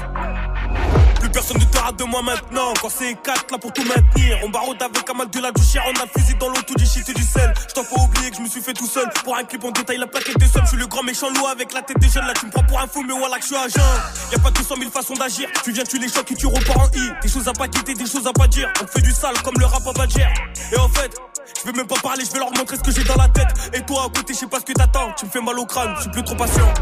[1.19, 2.73] Plus personne ne te rate de moi maintenant.
[2.81, 4.37] Quand c'est 4 là pour tout maintenir.
[4.43, 5.81] On barode avec un mal de la du chien.
[5.87, 7.53] On a fusil dans l'auto du shit et du sel.
[7.69, 9.07] J't'en faut oublier que je me suis fait tout seul.
[9.23, 10.63] Pour un clip, on détaille la plaquette des sommes.
[10.63, 12.25] Je suis le grand méchant loup avec la tête des jeunes.
[12.25, 14.01] Là, tu me prends pour un fou, mais voilà que je suis à jeun.
[14.31, 15.47] Y'a pas 200 000 façons d'agir.
[15.63, 17.11] Tu viens, tu les chocs et tu repars en I.
[17.21, 18.67] Des choses à pas quitter, des choses à pas dire.
[18.81, 20.27] On te fait du sale comme le rap à Badger.
[20.73, 21.15] Et en fait,
[21.59, 23.47] je vais même pas parler, je vais leur montrer ce que j'ai dans la tête.
[23.73, 25.11] Et toi, à côté, je sais pas ce que t'attends.
[25.17, 26.73] Tu me fais mal au crâne, je suis plus trop patient.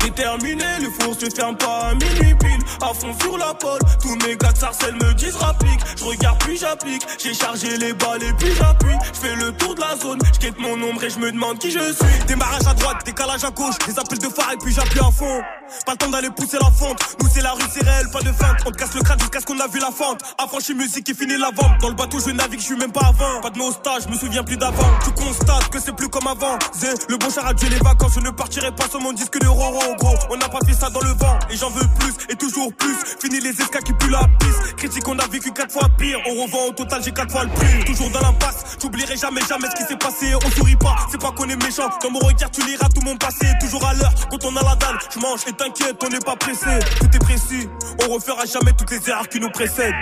[0.00, 2.60] Déterminé, le four se ferme pas à minuit pile.
[2.80, 5.80] À fond sur la pole, tous mes gars de sarcelles me disent rapplique.
[5.96, 8.94] Je regarde puis j'applique, j'ai chargé les balles et puis j'appuie.
[9.14, 11.58] Je fais le tour de la zone, je quitte mon ombre et je me demande
[11.58, 12.26] qui je suis.
[12.26, 15.42] Démarrage à droite, décalage à gauche, des appels de phare et puis j'appuie à fond.
[15.84, 18.32] Pas le temps d'aller pousser la fente, nous c'est la rue, c'est réel, pas de
[18.32, 18.56] feinte.
[18.66, 20.22] On te casse le crâne jusqu'à ce qu'on a vu la fente.
[20.38, 21.80] Affranchi musique et fini la vente.
[21.80, 23.40] Dans le bateau, je navigue, je suis même pas avant.
[23.40, 24.90] Pas de nostalgie, je me souviens plus d'avant.
[25.04, 26.58] Tu constates que c'est plus comme avant.
[26.74, 29.38] Zé, le bon char a tué les vacances, je ne partirai pas sur mon disque
[29.40, 30.16] de Roro, gros.
[30.30, 32.96] On n'a pas fait ça dans le vent, et j'en veux plus, et toujours plus.
[33.20, 34.76] Fini les escas qui puent la piste.
[34.76, 36.18] Critique, on a vécu quatre fois pire.
[36.26, 37.84] On revend au total, j'ai quatre fois le prix.
[37.84, 40.34] Toujours dans l'impasse, j'oublierai jamais, jamais ce qui s'est passé.
[40.34, 41.88] On sourit pas, c'est pas qu'on est méchant.
[42.02, 43.46] Dans mon regard, tu liras tout mon passé.
[43.60, 46.36] Toujours à l'heure, quand on a la dalle, je mange et t'inquiète, on n'est pas
[46.36, 46.78] pressé.
[47.00, 47.68] Tout est précis,
[48.06, 49.94] on refera jamais toutes les erreurs qui nous précèdent.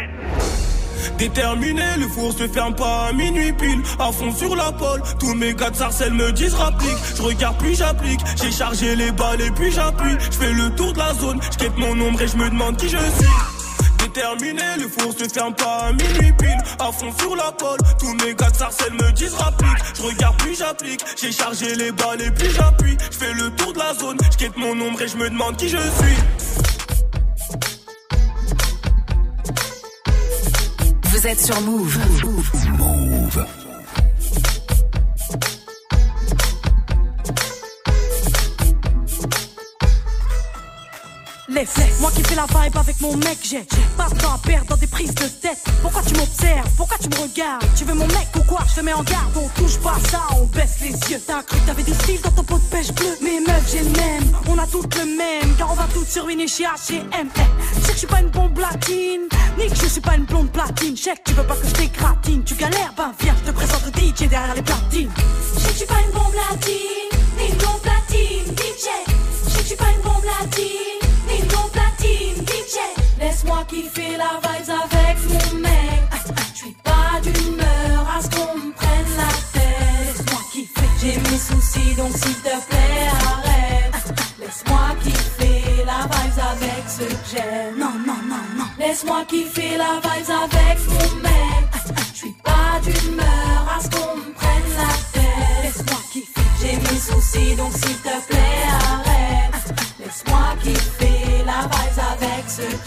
[1.19, 3.83] Déterminé, le four se ferme pas à minuit pile.
[3.99, 6.99] À fond sur la pole, tous mes gars de sarcelles me disent rapplique.
[7.17, 10.17] Je regarde puis j'applique, j'ai chargé les balles et puis j'appuie.
[10.31, 12.89] Je fais le tour de la zone, je mon ombre et je me demande qui
[12.89, 13.29] je suis.
[13.99, 16.59] Déterminé, le four se ferme pas à minuit pile.
[16.79, 19.71] À fond sur la pole, tous mes gars de sarcelles me disent rapplique.
[19.97, 22.97] Je regarde puis j'applique, j'ai chargé les balles et puis j'appuie.
[23.11, 25.69] Je fais le tour de la zone, je mon ombre et je me demande qui
[25.69, 26.74] je suis.
[31.14, 31.96] Vous êtes sur Move.
[32.77, 33.46] Move.
[42.01, 43.64] Moi qui fais la vibe avec mon mec, j'ai
[43.97, 45.59] pas de temps à perdre dans des prises de tête.
[45.83, 46.69] Pourquoi tu m'observes?
[46.77, 47.64] Pourquoi tu me regardes?
[47.77, 48.59] Tu veux mon mec ou quoi?
[48.69, 51.21] Je te mets en garde, on touche pas ça, on baisse les yeux.
[51.25, 53.85] T'as cru que t'avais des styles dans ton pot de pêche bleu Mais meuf, j'ai
[53.85, 57.29] le même, on a toutes le même, car on va toutes sur ruiner chez H&M.
[57.87, 60.97] Que je suis pas une bombe latine, ni que je suis pas une blonde platine.
[60.97, 64.29] Check, tu veux pas que je t'écratine, tu galères, ben viens, je te présente DJ
[64.29, 65.11] derrière les platines.
[65.55, 68.88] Je sais que je suis pas une bombe latine, ni une blonde platine, DJ.
[69.47, 70.84] Je sais que je suis pas une bombe latine,
[73.75, 76.03] qui fait la vibes avec mon mec.
[76.53, 80.07] Je suis pas d'humeur à ce qu'on me prenne la tête.
[80.07, 83.95] Laisse-moi kiffer, j'ai mes soucis donc s'il te plaît arrête.
[84.39, 87.79] Laisse-moi kiffer la vibes avec ce que j'aime.
[87.79, 88.69] Non, non, non, non.
[88.79, 91.67] Laisse-moi kiffer la vibes avec mon mec.
[92.13, 95.65] Je suis pas d'humeur à ce qu'on me prenne la tête.
[95.65, 98.84] Laisse-moi kiffer, j'ai mes soucis donc s'il te plaît arrête.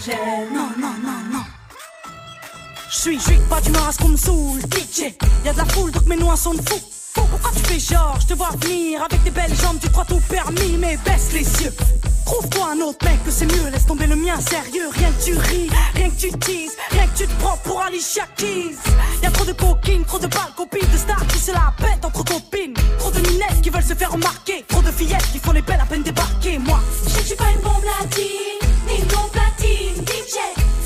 [0.06, 1.44] Non, non, non, non.
[2.88, 4.60] J'suis, j'suis pas d'humeur à ce qu'on me saoule.
[4.60, 6.80] DJ, y'a de la foule, donc mes noix sont de fou.
[7.14, 10.20] Pourquoi tu fais genre, je te vois venir avec tes belles jambes, tu crois tout
[10.28, 11.74] permis, mais baisse les yeux.
[12.24, 14.88] Trouve-toi un autre mec que c'est mieux, laisse tomber le mien sérieux.
[14.92, 18.24] Rien que tu ris, rien que tu teases, rien que tu te prends pour Alicia
[18.36, 18.76] Keys.
[19.22, 22.24] Y'a trop de coquines, trop de balles, copines, de stars qui se la pètent entre
[22.24, 22.74] copines.
[22.98, 25.80] Trop de minettes qui veulent se faire remarquer, trop de fillettes qui font les belles
[25.80, 26.58] à peine débarquer.
[26.58, 30.36] Moi, Je suis pas une bombe latine, ni une bombe platine, DJ.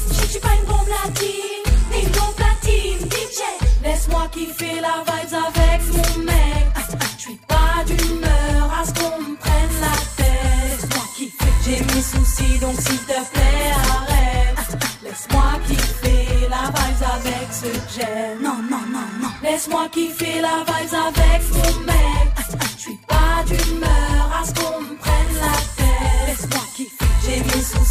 [0.09, 1.62] Je suis pas une bombe latine,
[1.93, 3.41] ni une bombe platine, DJ.
[3.83, 6.67] Laisse-moi kiffer la vibes avec mon mec.
[7.19, 10.81] Je suis pas d'humeur à ce qu'on me prenne la tête.
[10.81, 11.53] Laisse-moi kiffer.
[11.65, 14.79] J'ai mes soucis donc s'il te plaît arrête.
[15.05, 18.43] Laisse-moi kiffer la vibes avec ce que j'aime.
[18.43, 19.29] Non, non, non, non.
[19.43, 22.29] Laisse-moi kiffer la vibes avec mon mec.
[22.77, 24.82] Je suis pas d'humeur à ce qu'on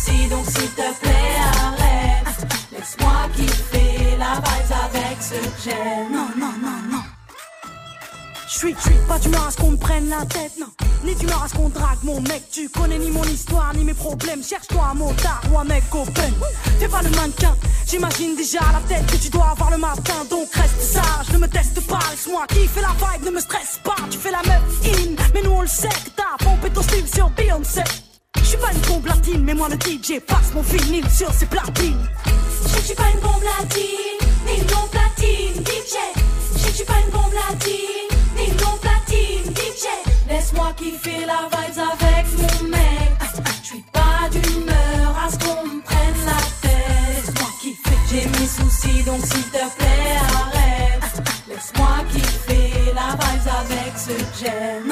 [0.02, 2.48] soucis donc s'il te plaît arrête.
[2.72, 6.14] Laisse-moi kiffer la vibes avec ce que.
[6.14, 7.04] Non, non, non, non.
[8.48, 10.68] J'suis, j'suis pas d'humeur à ce qu'on me prenne la tête, non.
[11.04, 12.44] Ni d'humeur à ce qu'on drague mon mec.
[12.52, 14.44] Tu connais ni mon histoire, ni mes problèmes.
[14.44, 16.34] Cherche-toi un motard ou un mec open.
[16.80, 17.56] T'es pas le mannequin,
[17.88, 20.26] j'imagine déjà la tête que tu dois avoir le matin.
[20.30, 22.00] Donc reste sage, ne me teste pas.
[22.12, 23.96] Laisse-moi fait la vibe, ne me stresse pas.
[24.10, 27.08] Tu fais la meuf in, mais nous on le sait que t'as pompé ton style
[27.08, 27.84] sur Beyoncé.
[28.38, 32.10] J'suis pas une bombe latine, mais moi le DJ passe mon vinyle sur ses platines.
[32.64, 35.98] Je suis pas une bombe latine, ni une bombe platine, DJ.
[36.56, 39.88] Je suis pas une bombe latine, ni une bombe platine, DJ.
[40.30, 43.12] Laisse-moi kiffer la vibes avec mon mec.
[43.62, 47.26] Je suis pas d'humeur à ce qu'on me prenne la tête.
[47.26, 47.98] Laisse-moi kiffer.
[48.10, 51.24] J'ai mes soucis donc s'il te plaît arrête.
[51.50, 54.91] Laisse-moi kiffer la vibes avec ce j'aime.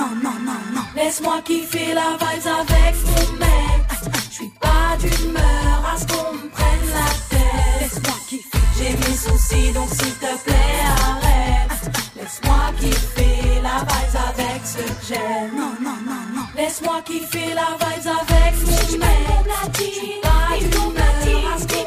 [1.10, 3.82] Laisse-moi kiffer la vibes avec mon mec.
[4.30, 7.82] Je suis pas d'humeur à ce qu'on me prenne la tête.
[7.82, 8.60] Laisse-moi kiffer.
[8.78, 11.96] J'ai mes soucis donc s'il te plaît arrête.
[12.16, 15.58] Laisse-moi kiffer la vibes avec ce que j'aime.
[15.58, 16.46] Non, non, non, non.
[16.56, 19.18] Laisse-moi kiffer la vibes avec mon mec.
[19.66, 21.86] Je suis pas d'humeur à ce qu'on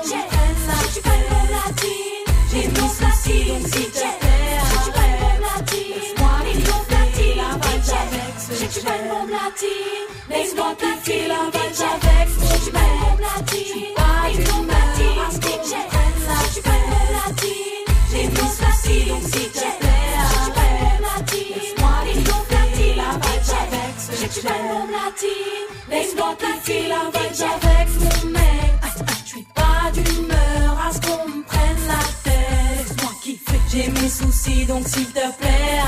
[0.65, 3.92] me prenne la latine, J'ai mes soucis donc s'il
[9.63, 9.69] Je
[16.55, 16.63] Je
[18.11, 19.33] J'ai donc Je
[21.55, 21.95] Laisse-moi
[22.49, 23.53] platine, la DJ.
[23.53, 24.53] avec ce Je que suis pas
[25.91, 27.43] Laisse-moi la platine, vibes DJ.
[27.43, 28.73] avec mon mec.
[29.25, 32.79] Je suis pas d'humeur à ce qu'on prenne la tête.
[32.79, 33.61] Laisse-moi kiffer.
[33.71, 35.82] J'ai mes soucis donc s'il te plaît.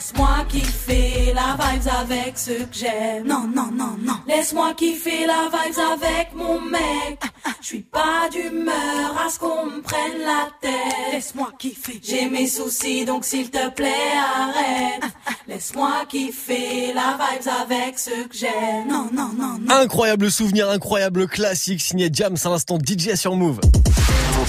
[0.00, 3.26] Laisse-moi kiffer la vibes avec ce que j'aime.
[3.26, 4.14] Non, non, non, non.
[4.26, 7.20] Laisse-moi kiffer la vibes avec mon mec.
[7.60, 8.74] Je suis pas d'humeur
[9.22, 10.72] à ce qu'on me prenne la tête.
[11.12, 12.00] Laisse-moi kiffer.
[12.02, 13.92] J'ai mes soucis donc s'il te plaît
[14.40, 15.12] arrête.
[15.46, 18.88] Laisse-moi kiffer la vibes avec ce que j'aime.
[18.88, 19.74] Non, non, non, non.
[19.74, 23.60] Incroyable souvenir, incroyable classique signé Jams à l'instant DJ sur Move.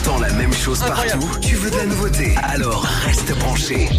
[0.05, 1.21] T'entends la même chose Incroyable.
[1.25, 3.89] partout, tu veux de la nouveauté, alors reste branché.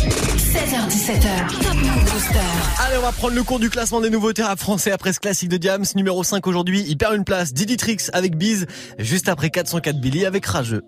[0.53, 2.39] 16h17h, Top Move Booster.
[2.85, 5.49] Allez, on va prendre le cours du classement des nouveautés rap français après ce classique
[5.49, 6.85] de Diams, numéro 5 aujourd'hui.
[6.87, 8.67] Il perd une place, Didi Trix avec Biz,
[8.99, 10.83] juste après 404 Billy avec Rageux.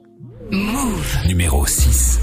[0.50, 1.16] Move.
[1.27, 2.18] Numéro 6.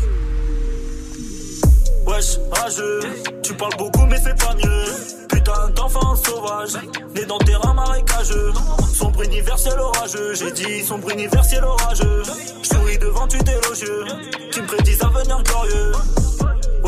[2.06, 3.00] Wesh, rageux,
[3.42, 4.86] tu parles beaucoup mais c'est pas mieux.
[5.28, 6.78] Putain d'enfant sauvage,
[7.16, 8.52] né dans terrain marécageux.
[8.94, 12.22] Sombre universel orageux, j'ai dit sombre universel orageux.
[12.62, 14.06] J'souris devant tu élogieux,
[14.52, 15.92] qui me prédisent un avenir glorieux.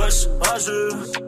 [0.03, 0.27] Wesh,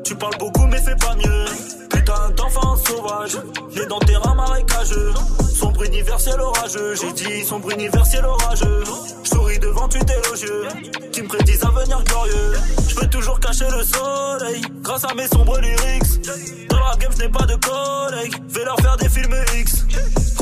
[0.03, 1.45] tu parles beaucoup mais c'est pas mieux.
[1.89, 3.37] Putain d'enfant sauvage,
[3.73, 5.13] né dans terrain marécageux.
[5.53, 8.83] Sombre universel orageux, j'ai dit sombre universel orageux.
[9.23, 10.67] J'souris devant tu élogieux,
[11.13, 12.53] qui me prédisent un avenir glorieux.
[12.89, 16.67] J'peux toujours cacher le soleil, grâce à mes sombres lyrics.
[16.69, 19.85] Dans la game, j'n'ai pas de collègues, vais leur faire des films X.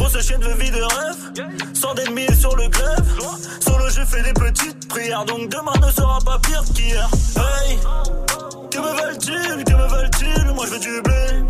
[0.04, 3.06] Grosse chienne de vie de rêve, sans d'ennemis sur le grève.
[3.62, 7.10] Solo, je fais des petites prières, donc demain ne sera pas pire qu'hier.
[7.38, 7.80] Hey,
[8.70, 10.54] que me veulent-ils, que me veulent-ils?
[10.54, 11.46] Moi je veux du blé.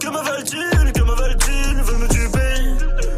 [0.00, 1.82] Que me veulent-ils, que me veulent-ils?
[1.84, 2.28] Veulent me tuer.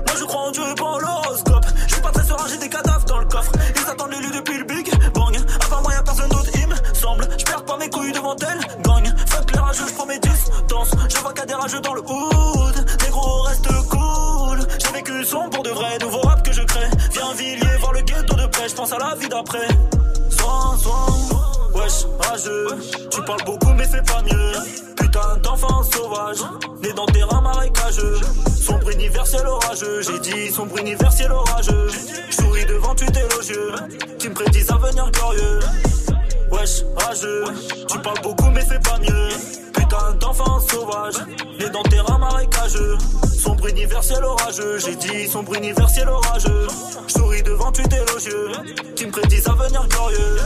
[0.07, 1.65] Moi je crois en Dieu et pas en l'horoscope.
[1.87, 3.53] Je suis pas très serein, j'ai des cadavres dans le coffre.
[3.75, 5.39] Ils attendent l'élu depuis le big bang.
[5.65, 7.27] À part moi y'a personne d'autre, il me semble.
[7.39, 9.15] Je perds pas mes couilles devant elle, gagne
[9.73, 10.31] je prends mes 10
[10.69, 10.91] danse.
[11.09, 12.85] Je vois qu'à des rageux dans le hood.
[12.99, 14.59] Des gros restent cool.
[14.79, 16.89] J'ai vécu son pour de vrai, nouveau rap que je crée.
[17.13, 19.69] Viens Villiers, voir le ghetto de près, je pense à la vie d'après.
[20.31, 21.07] Soin, soin,
[21.75, 22.67] wesh, rageux.
[23.11, 24.53] Tu parles beaucoup, mais c'est pas mieux.
[24.97, 26.39] Putain d'enfant sauvage,
[26.83, 28.21] né dans terrain marécageux.
[28.61, 31.89] Sombre universel orageux, j'ai dit sombre universel orageux.
[32.31, 33.75] Je souris devant tu t'élogieux,
[34.19, 35.61] tu me prédis un avenir glorieux.
[36.55, 37.45] Wesh, rageux,
[37.89, 39.29] tu parles beaucoup mais fais pas mieux.
[39.73, 41.15] Putain d'enfant sauvage,
[41.59, 42.97] né dans terrain marécageux.
[43.39, 46.69] Sombre universel orageux, j'ai dit sombre universel orageux.
[47.09, 48.53] Souris devant tu élogieux,
[48.95, 50.37] qui me prédisent un avenir glorieux.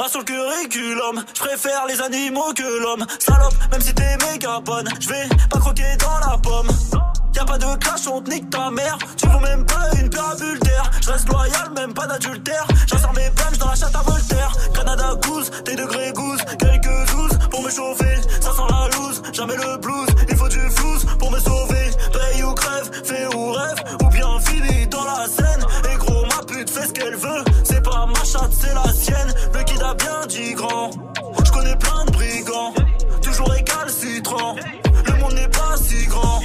[0.00, 3.04] Un sur le curriculum, je préfère les animaux que l'homme.
[3.18, 6.68] Salope, même si t'es méga bonne, je vais pas croquer dans la pomme.
[7.34, 8.98] Y'a pas de clash, on te nique ta mère.
[9.16, 10.90] Tu vaux même pas une parabule d'air.
[11.02, 12.66] Je reste loyal, même pas d'adultère.
[12.86, 14.52] J'insère mes punch dans la chatte à Voltaire.
[14.74, 16.40] Canada Goose, tes degrés goose.
[16.58, 18.16] Quelques douze pour me chauffer.
[18.40, 20.08] Ça sent la loose, jamais le blues.
[20.28, 21.90] Il faut du flouze pour me sauver.
[22.12, 23.78] Paye ou crève, fais ou rêve.
[24.02, 25.64] Ou bien finis dans la scène.
[25.92, 27.44] Et gros, ma pute fait ce qu'elle veut.
[27.64, 29.32] C'est pas ma chatte, c'est la sienne.
[29.54, 30.90] Le kid a bien dit grand.
[31.44, 32.74] Je connais plein de brigands.
[33.22, 34.56] Toujours récalcitrant.
[35.06, 36.40] Le monde n'est pas si grand.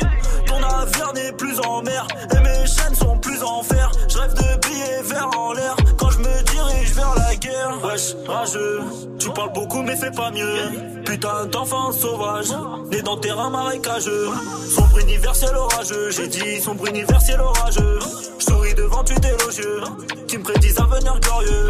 [0.73, 3.91] Navire n'est plus en mer et mes chaînes sont plus en fer.
[4.09, 7.77] Je rêve de billets verts en l'air quand je me dirige vers la guerre.
[7.83, 8.81] Wesh, rageux,
[9.19, 11.03] tu parles beaucoup mais fais pas mieux.
[11.05, 12.49] Putain d'enfant sauvage,
[12.91, 14.29] né dans terrain marécageux.
[14.75, 17.99] Sombre universel orageux, j'ai dit sombre universel orageux.
[18.39, 19.81] Je souris devant tu élogieux,
[20.27, 21.67] qui me prédisent un avenir glorieux.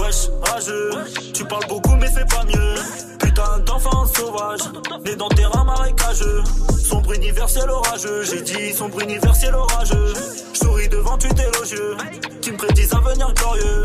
[0.00, 0.90] Wesh, rageux,
[1.34, 2.74] tu parles beaucoup mais fais pas mieux.
[3.18, 4.60] Putain d'enfant sauvage,
[5.04, 6.42] né dans terrain marécageux.
[6.82, 10.14] Sombre universel orageux, j'ai dit sombre universel orageux.
[10.54, 11.96] Souris devant tu élogieux,
[12.40, 13.82] qui me prédisent un avenir glorieux.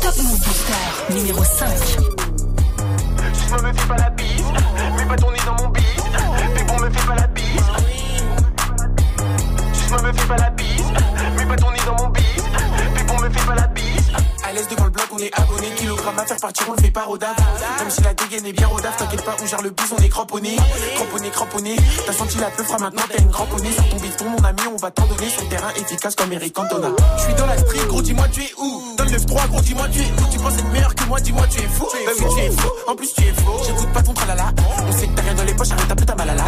[0.00, 2.19] Top Move Booster numéro 5.
[19.10, 20.56] T'inquiète pas, on gère le bise, on est cramponné.
[20.96, 21.76] Cramponné, cramponné.
[22.06, 23.72] T'as senti la peu fera maintenant, t'as une cramponnée.
[23.72, 25.28] Sur ton bifton, mon ami, on va t'en donner.
[25.28, 26.88] Sur le terrain efficace comme Eric Cantona.
[27.16, 28.94] Je suis dans la street, gros, dis-moi, tu es où?
[28.96, 30.30] Dans le 9-3, gros, dis-moi, tu es où?
[30.30, 31.86] Tu penses être meilleur que moi, dis-moi, tu es fou.
[31.92, 32.68] Bah oui, tu es fou.
[32.86, 33.60] En plus, tu es faux.
[33.66, 34.52] J'écoute pas ton tralala.
[34.86, 36.44] On sait que t'as rien dans les poches, arrête un peu ta malala.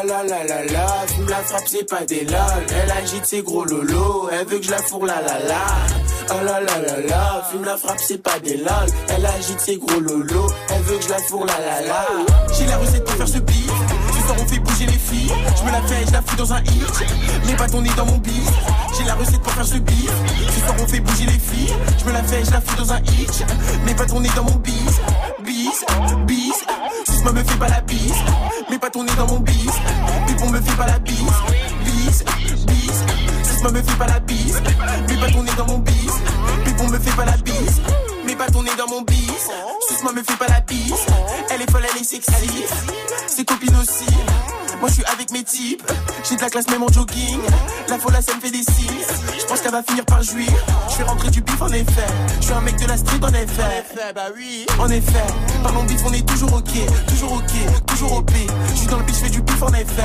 [0.00, 2.64] Ah la la la la, fume la frappe, c'est pas des lol.
[2.70, 5.60] Elle agite ses gros lolos, elle veut que je la fourre la la la.
[6.30, 8.88] Ah la la la la, fume la frappe, c'est pas des lol.
[9.08, 12.06] Elle agite ses gros lolos, elle veut que je la fourre la la la.
[12.56, 13.70] J'ai la recette pour faire ce beat.
[14.14, 15.32] Ce soir on fait bouger les filles.
[15.58, 17.58] Je me la fais, je la fous dans un hit.
[17.58, 18.48] Pas ton nez dans mon bif.
[18.96, 20.10] J'ai la recette pour faire ce beat.
[20.54, 21.74] Ce soir on fait bouger les filles.
[21.98, 23.44] Je me la fais, je la fous dans un hit.
[23.98, 24.56] Pas ton nez dans mon
[25.70, 25.84] bis.
[25.86, 26.64] Bis, bis.
[27.08, 28.14] Susma me fait pas la bise.
[28.68, 29.70] Mais pas ton nez dans mon bis.
[30.26, 31.16] Pipon me fait pas la bise.
[31.84, 32.24] Bis,
[32.66, 33.04] bis.
[33.50, 34.62] Susma me fait pas la bise.
[35.08, 36.12] Mais pas ton nez dans mon bis.
[36.64, 37.80] Pipon me fait pas la bise.
[38.24, 39.48] Mais pas ton nez dans mon bis.
[39.88, 40.94] Susma me fait pas la bise.
[41.50, 42.64] Elle est folle, elle est sexy.
[43.26, 44.06] Ses copines aussi.
[44.80, 45.82] Moi je suis avec mes types,
[46.26, 47.38] j'ai de la classe même en jogging.
[47.88, 49.04] La folle ça me fait des signes.
[49.38, 50.48] Je pense qu'elle va finir par jouir.
[50.90, 52.06] Je vais rentrer du bif en effet.
[52.40, 53.62] Je suis un mec de la street en effet.
[53.62, 54.64] En effet, bah oui.
[54.78, 55.26] En effet,
[55.62, 56.72] parlons bif, on est toujours ok,
[57.08, 58.30] toujours ok, toujours OP.
[58.72, 60.02] Je suis dans le bif, je fais du bif en effet.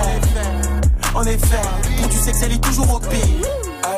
[1.14, 1.62] En effet,
[1.98, 3.06] pour du sexe elle est toujours OP.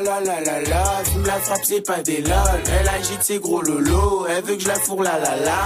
[0.07, 2.61] La la la la, fume la frappe, c'est pas des lol.
[2.79, 5.63] Elle agite ses gros lolos, elle veut que je la fourre la la la.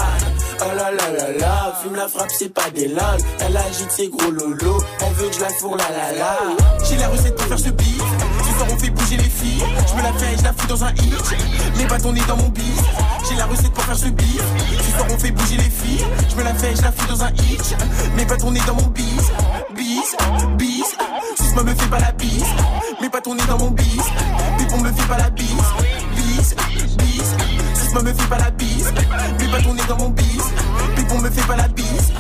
[0.59, 3.19] Ah la la la la, fume la frappe, c'est pas des lol.
[3.39, 6.37] Elle agite ses gros lolos, elle veut que je la fourre la la la.
[6.83, 8.01] J'ai la recette pour faire ce beat.
[8.43, 9.63] Ce soir on fait bouger les filles.
[9.87, 11.87] Je me la fais, je la fous dans un hit.
[11.87, 12.81] Pas ton nez dans mon bis.
[13.29, 14.41] J'ai la recette pour faire ce beat.
[14.87, 16.05] Ce soir on fait bouger les filles.
[16.31, 17.77] Je me la fais, je la fous dans un hit.
[18.27, 19.21] Pas ton nez dans mon bis.
[19.75, 20.15] Bis,
[20.57, 20.97] bis.
[21.51, 22.45] Susma me fait pas la bise.
[23.01, 23.99] Mais pas ton nez dans mon bis.
[24.57, 25.47] Pipon me fait pas la bise.
[26.15, 26.55] Bis,
[26.97, 27.35] bis.
[27.73, 28.93] Susma me fait pas la bise.
[29.37, 30.53] Mais pas ton nez dans mon bis.
[30.95, 32.13] Pipon me fait pas la bise.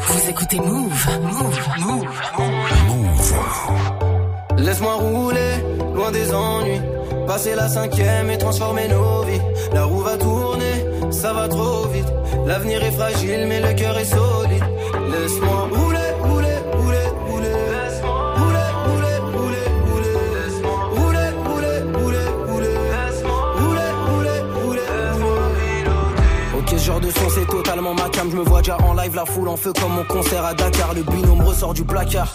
[0.00, 2.20] Vous écoutez Move, Move, Move,
[4.80, 5.62] Laisse-moi rouler,
[5.94, 6.80] loin des ennuis.
[7.26, 9.42] Passer la cinquième et transformer nos vies.
[9.74, 12.10] La roue va tourner, ça va trop vite.
[12.46, 14.64] L'avenir est fragile, mais le cœur est solide.
[15.12, 17.60] Laisse-moi rouler, rouler, rouler, rouler.
[26.78, 28.30] Genre de son c'est totalement ma cam.
[28.30, 30.94] Je me vois déjà en live, la foule en feu comme mon concert à Dakar.
[30.94, 32.34] Le binôme ressort du placard.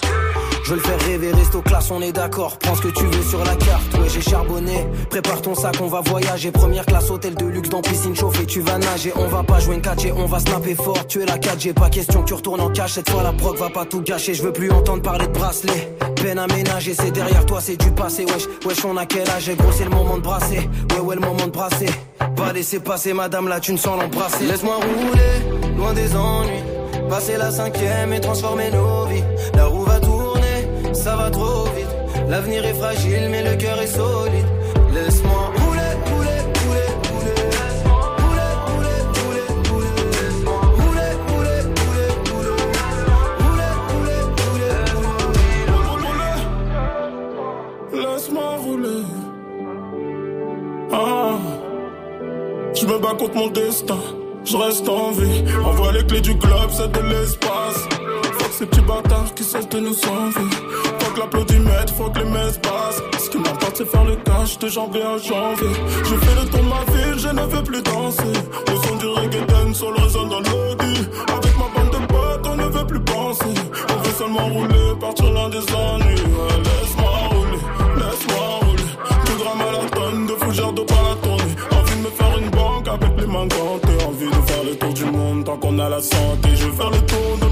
[0.65, 2.57] Je veux le faire rêver, resto classe, on est d'accord.
[2.57, 3.93] Prends ce que tu veux sur la carte.
[3.93, 4.87] Ouais, j'ai charbonné.
[5.11, 6.49] Prépare ton sac, on va voyager.
[6.49, 8.47] Première classe, hôtel de luxe dans piscine chauffée.
[8.47, 11.05] Tu vas nager, on va pas jouer une 4 on va snapper fort.
[11.05, 12.93] Tu es la 4G, pas question que tu retournes en cache.
[12.93, 14.33] Cette fois, la proc va pas tout gâcher.
[14.33, 15.95] Je veux plus entendre parler de bracelet.
[16.15, 18.25] Peine à ménager, c'est derrière toi, c'est du passé.
[18.25, 19.51] Wesh, wesh, on a quel âge?
[19.55, 20.67] Gros, c'est le moment de brasser.
[20.95, 21.89] Ouais, ouais, le moment de brasser.
[22.35, 24.45] Pas laisser passer, madame, là, tu ne sens l'embrasser.
[24.47, 26.63] Laisse-moi rouler, loin des ennuis.
[27.07, 29.23] Passer la cinquième et transformer nos vies.
[29.53, 29.84] La tourner,
[31.05, 31.93] ça va trop vite.
[32.27, 34.49] L'avenir est fragile, mais le cœur est solide.
[34.91, 37.37] Laisse-moi rouler, rouler, rouler, rouler.
[38.23, 39.93] Rouler, rouler, rouler, rouler.
[40.81, 42.53] Rouler, rouler, rouler, rouler.
[43.43, 43.73] Rouler,
[47.91, 49.03] rouler, Laisse-moi rouler.
[50.91, 51.37] Ah.
[52.73, 54.01] Je me bats contre mon destin.
[54.43, 55.43] Je reste en vie.
[55.63, 57.81] Envoie les clés du club, c'est de l'espace.
[58.37, 60.84] Faut que ces petits bâtards qui cessent de nous envier.
[61.25, 63.01] L'applaudimètre, faut que les messes passent.
[63.17, 65.75] Ce qui m'importe, c'est faire le cash de janvier à janvier.
[66.03, 68.33] Je fais le tour de ma ville, je ne veux plus danser.
[68.67, 71.09] Le son du reggaeton, solo résonne dans l'audi.
[71.35, 73.55] Avec ma bande de potes, on ne veut plus penser.
[73.89, 76.21] On veut seulement rouler, partir loin des ennuis.
[76.21, 77.61] Ouais, laisse-moi rouler,
[77.97, 78.83] laisse-moi rouler.
[79.25, 81.41] Plus grand marathon de fougères de pas la.
[81.75, 84.05] Envie de me faire une banque avec les mains gantées.
[84.05, 86.49] Envie de faire le tour du monde tant qu'on a la santé.
[86.53, 87.47] Je veux faire le tour de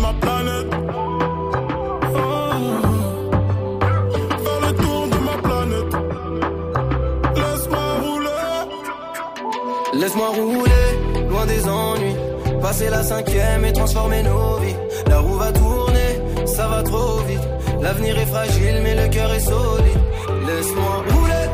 [10.04, 12.16] Laisse-moi rouler, loin des ennuis.
[12.62, 14.76] Passer la cinquième et transformer nos vies.
[15.08, 17.48] La roue va tourner, ça va trop vite.
[17.82, 20.02] L'avenir est fragile, mais le cœur est solide.
[20.46, 21.48] Laisse-moi rouler,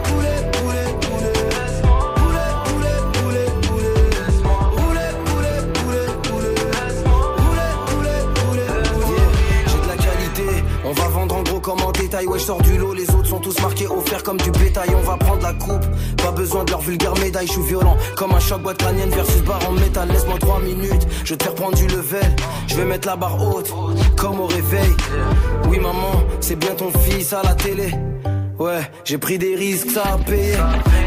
[12.11, 14.89] Ouais, je sors du lot, les autres sont tous marqués, offerts comme du bétail.
[14.97, 15.85] On va prendre la coupe,
[16.17, 17.45] pas besoin de leur vulgaire médaille.
[17.45, 20.09] Je suis violent, comme un choc boîte crânienne versus barre en métal.
[20.09, 22.35] Laisse-moi 3 minutes, je vais te faire prendre du level.
[22.67, 23.71] Je vais mettre la barre haute,
[24.17, 24.91] comme au réveil.
[25.69, 27.93] Oui, maman, c'est bien ton fils à la télé.
[28.57, 30.55] Ouais, j'ai pris des risques, ça a payé.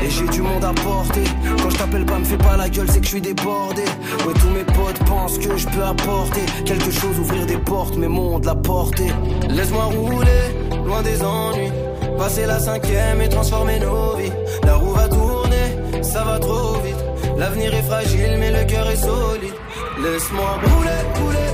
[0.03, 1.25] Et j'ai du monde à porter.
[1.63, 3.83] Quand je t'appelle pas, me fais pas la gueule, c'est que je suis débordé.
[4.27, 8.09] Ouais, tous mes potes pensent que je peux apporter quelque chose, ouvrir des portes, mais
[8.09, 9.09] monde la porter.
[9.51, 10.72] Laisse-moi rouler,
[11.03, 11.73] des ennuis.
[12.19, 14.33] Passer la cinquième et transformer nos vies.
[14.65, 17.03] La roue va tourner, ça va trop vite.
[17.37, 19.55] L'avenir est fragile, mais le cœur est solide.
[20.03, 21.51] Laisse-moi rouler, rouler,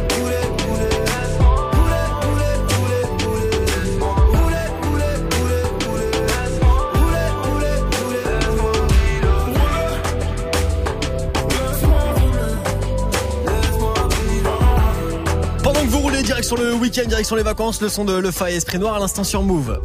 [16.39, 19.01] direction le week-end, direction les vacances, le son de Le Fa et Esprit Noir à
[19.01, 19.81] l'instant sur Move.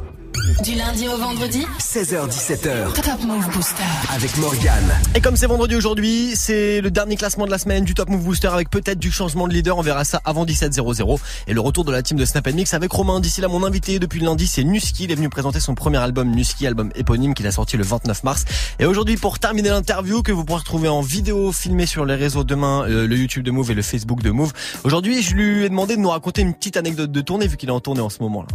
[0.64, 3.84] Du lundi au vendredi 16h17h Top Move Booster.
[4.14, 4.94] avec Morgane.
[5.14, 8.24] Et comme c'est vendredi aujourd'hui, c'est le dernier classement de la semaine du Top Move
[8.24, 9.78] Booster avec peut-être du changement de leader.
[9.78, 12.92] On verra ça avant 17.00 et le retour de la team de Snap Mix avec
[12.92, 13.20] Romain.
[13.20, 15.04] D'ici là, mon invité depuis le lundi, c'est Nuski.
[15.04, 18.24] Il est venu présenter son premier album Nuski, album éponyme qu'il a sorti le 29
[18.24, 18.46] mars.
[18.80, 22.46] Et aujourd'hui, pour terminer l'interview que vous pourrez retrouver en vidéo filmée sur les réseaux
[22.46, 24.54] demain, euh, le YouTube de Move et le Facebook de Move.
[24.86, 27.68] Aujourd'hui, je lui ai demandé de nous raconter une petite anecdote de tournée vu qu'il
[27.70, 28.48] est en tournée en ce moment là.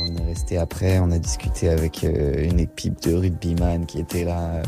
[0.00, 4.24] On est resté après, on a discuté avec euh, une équipe de rugbyman qui était
[4.24, 4.38] là.
[4.56, 4.62] euh,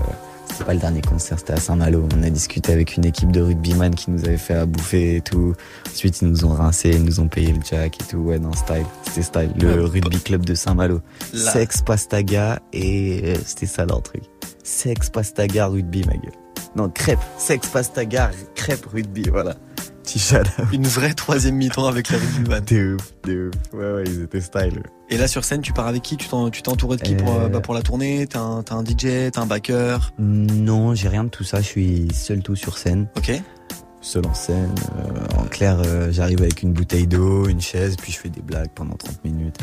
[0.49, 2.09] c'était pas le dernier concert, c'était à Saint-Malo.
[2.17, 5.21] On a discuté avec une équipe de rugbyman qui nous avait fait à bouffer et
[5.21, 5.55] tout.
[5.91, 8.19] Ensuite, ils nous ont rincé, ils nous ont payé le jack et tout.
[8.19, 8.87] Ouais, non, style.
[9.03, 9.53] C'était style.
[9.61, 11.01] Le rugby club de Saint-Malo.
[11.35, 14.23] Sex, pastaga et euh, c'était ça leur truc.
[14.63, 16.33] Sex, pastaga, rugby, ma gueule.
[16.75, 17.19] Non, crêpe.
[17.39, 19.57] Sex, pastaga, crêpe, rugby, voilà.
[20.73, 22.65] Une vraie troisième mi-temps avec les rugbyman.
[22.65, 23.75] De ouf, de ouf.
[23.75, 24.83] Ouais, ouais, ils étaient style.
[25.11, 26.17] Et là sur scène, tu pars avec qui?
[26.17, 28.27] Tu t'es entouré de qui pour, euh, bah, pour la tournée?
[28.27, 30.13] T'as un, DJ, t'as un backer?
[30.19, 31.61] Non, j'ai rien de tout ça.
[31.61, 33.09] Je suis seul tout sur scène.
[33.17, 33.33] Ok.
[34.01, 34.75] Seul en scène.
[34.99, 38.43] Euh, en clair, euh, j'arrive avec une bouteille d'eau, une chaise, puis je fais des
[38.43, 39.59] blagues pendant 30 minutes.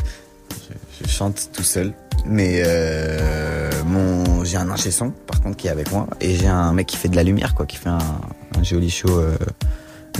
[0.50, 1.94] Je, je chante tout seul.
[2.26, 6.06] Mais euh, mon, j'ai un ingé son, par contre, qui est avec moi.
[6.20, 7.98] Et j'ai un mec qui fait de la lumière, quoi, qui fait un,
[8.58, 9.20] un joli show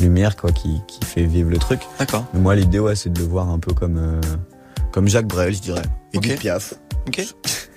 [0.00, 1.80] lumière, quoi, qui, qui fait vivre le truc.
[1.98, 2.24] D'accord.
[2.34, 4.20] Mais moi, l'idée, ouais, c'est de le voir un peu comme, euh,
[4.92, 5.82] comme Jacques Brel, je dirais.
[6.12, 6.74] Et Piaf.
[7.06, 7.24] Ok.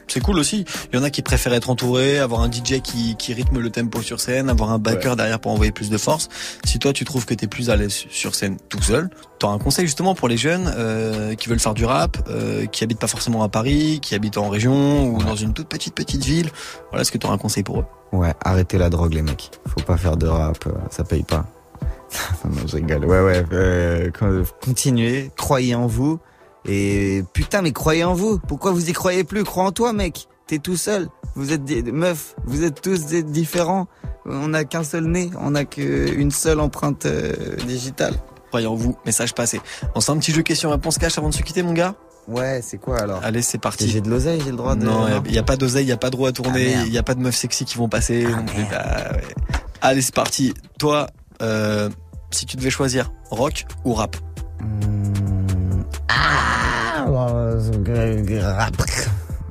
[0.10, 0.64] C'est cool aussi.
[0.92, 3.70] Il y en a qui préfèrent être entourés, avoir un DJ qui, qui rythme le
[3.70, 5.16] tempo sur scène, avoir un backer Ouais.
[5.18, 6.30] derrière pour envoyer plus de force.
[6.64, 9.58] Si toi tu trouves que t'es plus à l'aise sur scène tout seul, t'auras un
[9.60, 13.08] conseil justement pour les jeunes euh, qui veulent faire du rap, euh, qui habitent pas
[13.08, 16.50] forcément à Paris, qui habitent en région ou dans une toute petite petite ville.
[16.90, 19.52] Voilà, est-ce que t'auras un conseil pour eux Ouais, arrêtez la drogue, les mecs.
[19.68, 21.46] Faut pas faire de rap, ça paye pas.
[22.46, 23.06] non, non, je rigole.
[23.06, 26.20] Ouais, ouais, euh, con- continuez, croyez en vous
[26.66, 28.40] Et putain, mais croyez en vous.
[28.40, 29.44] Pourquoi vous y croyez plus?
[29.44, 30.28] Crois en toi, mec.
[30.48, 31.08] T'es tout seul.
[31.36, 32.36] Vous êtes des meufs.
[32.46, 33.88] Vous êtes tous des différents.
[34.26, 35.30] On n'a qu'un seul nez.
[35.42, 38.14] On n'a qu'une seule empreinte euh, digitale.
[38.50, 39.60] Croyez en vous, message passé.
[39.94, 41.96] On fait un petit jeu question-réponse cash avant de se quitter, mon gars?
[42.30, 43.20] Ouais, c'est quoi alors?
[43.24, 43.90] Allez, c'est parti.
[43.90, 44.86] J'ai de l'oseille, j'ai le droit de.
[44.86, 46.84] Non, il y, a pas d'oseille, il y a pas de roue à tourner, Ah,
[46.86, 48.26] il y a pas de meufs sexy qui vont passer.
[48.72, 49.22] Bah, ouais.
[49.82, 50.54] Allez, c'est parti.
[50.80, 51.08] Toi,
[51.42, 51.90] euh,
[52.32, 54.16] si tu devais choisir rock ou rap
[56.10, 58.82] Ah, rap.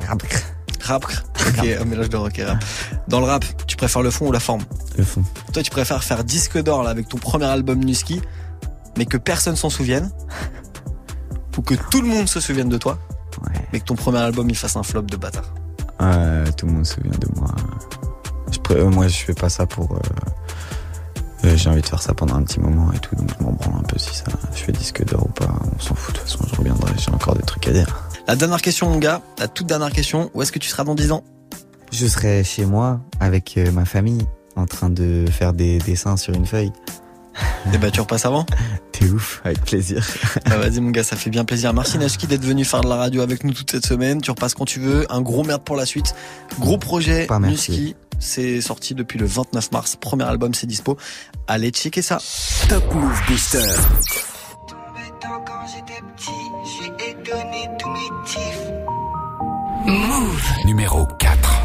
[0.06, 0.22] Rap.
[0.82, 1.04] Rap.
[1.48, 2.58] Ok, un mélange de rock et rap.
[3.08, 4.62] Dans le rap, tu préfères le fond ou la forme
[4.96, 5.22] Le fond.
[5.52, 8.20] Toi, tu préfères faire disque d'or là avec ton premier album Nuski,
[8.96, 10.10] mais que personne s'en souvienne,
[11.56, 12.98] ou que tout le monde se souvienne de toi,
[13.72, 15.52] mais que ton premier album il fasse un flop de bâtard.
[16.00, 17.48] Ouais, tout le monde se souvient de moi.
[18.52, 19.92] Je pré- euh, moi, je fais pas ça pour.
[19.92, 19.98] euh,
[21.46, 23.52] euh, J'ai envie de faire ça pendant un petit moment et tout, donc je m'en
[23.52, 24.24] branle un peu si ça.
[24.54, 26.14] Je fais disque d'or ou pas, on s'en fout.
[26.14, 26.92] De toute façon, je reviendrai.
[26.98, 28.08] J'ai encore des trucs à dire.
[28.26, 30.94] La dernière question, mon gars, la toute dernière question, où est-ce que tu seras dans
[30.94, 31.24] 10 ans?
[31.92, 34.26] Je serai chez moi avec euh, ma famille,
[34.56, 36.72] en train de faire des dessins sur une feuille.
[37.74, 38.46] Eh bah, tu repasses avant?
[38.92, 40.06] T'es ouf, avec plaisir.
[40.46, 41.74] Bah, vas-y, mon gars, ça fait bien plaisir.
[41.74, 44.20] Merci Nashki d'être venu faire de la radio avec nous toute cette semaine.
[44.20, 45.04] Tu repasses quand tu veux.
[45.12, 46.14] Un gros merde pour la suite.
[46.60, 47.72] Gros projet Pas merci.
[47.72, 47.96] Nuski.
[48.18, 49.96] C'est sorti depuis le 29 mars.
[49.96, 50.96] Premier album, c'est dispo.
[51.46, 52.18] Allez checker ça.
[52.68, 53.74] Top Move Booster.
[55.44, 56.30] Quand j'étais petit,
[56.64, 58.66] j'ai donné tous mes tifs.
[59.84, 60.42] Move.
[60.64, 61.62] Numéro 4.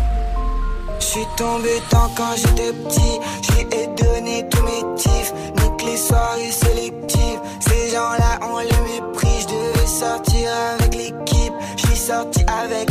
[0.99, 5.33] Je suis tombé tant quand j'étais petit, j'ai donné tous mes tifs.
[5.55, 9.41] Nique les soirées sélectives, ces gens-là ont le mépris.
[9.41, 10.49] Je devais sortir
[10.79, 12.90] avec l'équipe, je suis sorti avec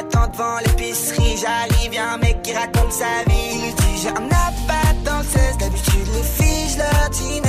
[0.00, 3.68] m'attend devant l'épicerie, j'arrive, y'a un mec qui raconte sa vie.
[3.68, 7.40] Il dit j'ai un appart dans le 16, d'habitude les filles, je leur dis.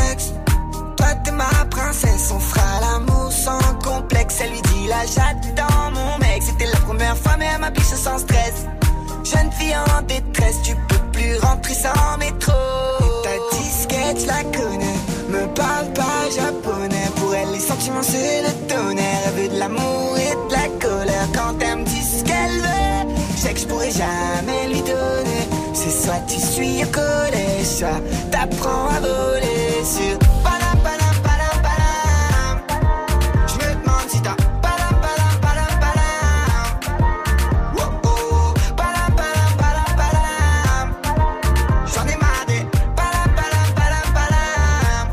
[0.97, 4.35] Toi t'es ma princesse, on fera l'amour sans complexe.
[4.41, 6.43] Elle lui dit là j'attends mon mec.
[6.43, 8.65] C'était la première fois mais elle m'a biche sans stress.
[9.23, 12.53] Jeune fille en détresse, tu peux plus rentrer sans métro.
[12.99, 14.97] Et ta disquette, je la connais.
[15.29, 17.09] Me parle pas japonais.
[17.15, 19.21] Pour elle, les sentiments, c'est le tonnerre.
[19.27, 20.00] Elle veut de l'amour
[44.09, 45.07] panam.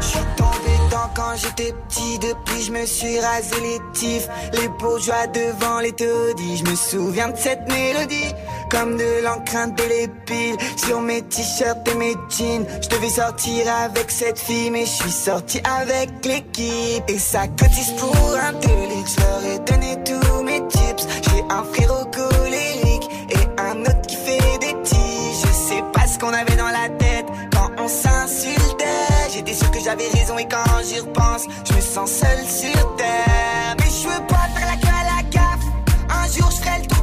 [0.00, 4.68] Je suis tombé dedans quand j'étais petit, depuis je me suis rasé les tifs, les
[4.68, 6.56] bourgeois devant les taudis.
[6.56, 8.34] Je me souviens de cette mélodie,
[8.72, 12.64] comme de l'encre indélébile sur mes t-shirts et mes jeans.
[12.80, 17.04] Je devais sortir avec cette fille, mais je suis sorti avec l'équipe.
[17.06, 21.06] Et ça cotise pour un délit, je leur ai donné tous mes tips.
[21.28, 25.42] J'ai un frérot colérique et un autre qui fait des tiges.
[25.42, 28.86] Je sais pas ce qu'on avait dans la tête quand on s'insultait.
[29.34, 33.76] J'étais sûr que j'avais raison et quand j'y repense, je me sens seul sur terre.
[33.78, 35.66] Mais je veux pas faire la queue à la gaffe.
[36.08, 37.01] Un jour je ferai le tour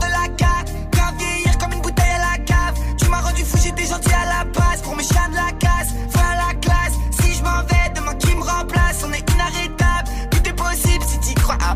[3.89, 4.81] gentil à la base.
[4.83, 6.95] Pour mes chiens de la casse, fin la classe.
[7.19, 10.09] Si je m'en vais, demain qui me remplace, on est inarrêtable.
[10.31, 11.75] Tout est possible si tu crois à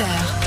[0.00, 0.39] 7h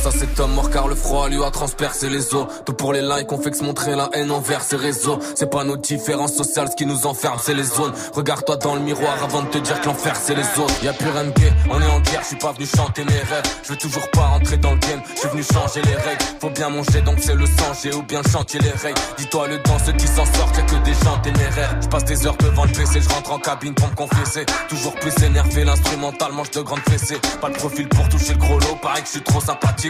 [0.00, 2.46] face à cet homme mort car le froid lui a transpercé les os.
[2.64, 5.18] Tout pour les likes, on fait que se montrer la haine envers ses réseaux.
[5.34, 7.92] C'est pas nos différences sociales, ce qui nous enferme, c'est les zones.
[8.14, 10.74] Regarde-toi dans le miroir avant de te dire que l'enfer c'est les autres.
[10.82, 13.04] Y a plus rien de gay, on est en guerre, je suis pas venu chanter
[13.04, 13.42] mes rêves.
[13.62, 16.24] Je veux toujours pas rentrer dans le game, je suis venu changer les règles.
[16.40, 19.00] Faut bien manger donc c'est le sang, j'ai ou bien chanter les règles.
[19.18, 21.76] Dis-toi le dans ceux qui s'en sortent, y'a que des gens téméraires.
[21.82, 24.46] Je passe des heures devant le PC, je rentre en cabine pour me confesser.
[24.68, 27.18] Toujours plus énervé, l'instrumental mange de grandes fessées.
[27.40, 29.89] Pas de profil pour toucher le gros lot, pareil que je suis trop sympathique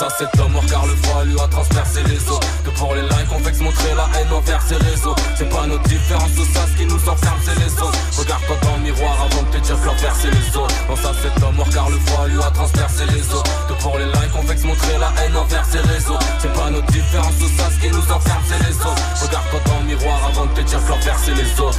[0.00, 2.40] Pense à cet mort car le froid lui a transpercé les os.
[2.64, 5.14] Que pour les likes on vexe montrer la haine envers ses réseaux.
[5.36, 8.76] C'est pas notre différence ou ça ce qui nous enferme c'est les autres Regarde-toi dans
[8.76, 11.68] le miroir avant de te dire que l'envers c'est les autres Pense à cet mort
[11.74, 13.42] car le froid lui a transpercé les os.
[13.68, 16.18] Que pour les likes on vexe montrer la haine envers ses réseaux.
[16.38, 19.78] C'est pas notre différence ou ça ce qui nous enferme c'est les autres Regarde-toi dans
[19.80, 21.78] le miroir avant de te dire que l'envers c'est les autres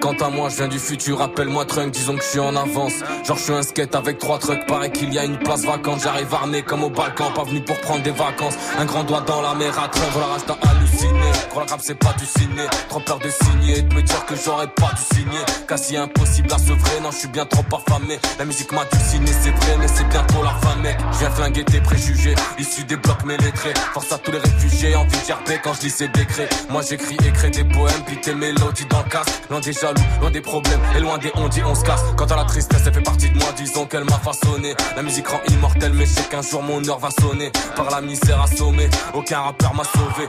[0.00, 2.94] Quant à moi, je viens du futur, appelle-moi Trunk, disons que je suis en avance.
[3.24, 6.00] Genre, je suis un skate avec trois trucks, paraît qu'il y a une place vacante.
[6.02, 8.54] J'arrive armé comme au Balkan, pas venu pour prendre des vacances.
[8.78, 10.46] Un grand doigt dans la mer à Trunk, voilà, rage
[10.90, 11.30] halluciné.
[11.50, 12.62] Crois la rap, c'est pas du ciné.
[12.88, 15.40] Trop peur de signer, de me dire que j'aurais pas dû signer.
[15.66, 18.18] Quasi impossible à se vrai, non, je suis bien trop affamé.
[18.38, 20.96] La musique m'a dulciné, c'est vrai, mais c'est bientôt la fin, mec.
[21.12, 25.10] Je viens flinguer tes préjugés, issus des blocs lettrés Force à tous les réfugiés, envie
[25.10, 26.48] de quand je lis ces décrets.
[26.68, 29.10] Moi, j'écris et crée des poèmes, puis tes mélodies dans le.
[29.50, 32.02] Loin des jaloux, loin des problèmes, et loin des on dit on se casse.
[32.16, 34.74] Quant à la tristesse, elle fait partie de moi, disons qu'elle m'a façonné.
[34.94, 37.50] La musique rend immortelle, mais je sais qu'un jour mon heure va sonner.
[37.76, 40.28] Par la misère assommée, aucun rappeur m'a sauvé.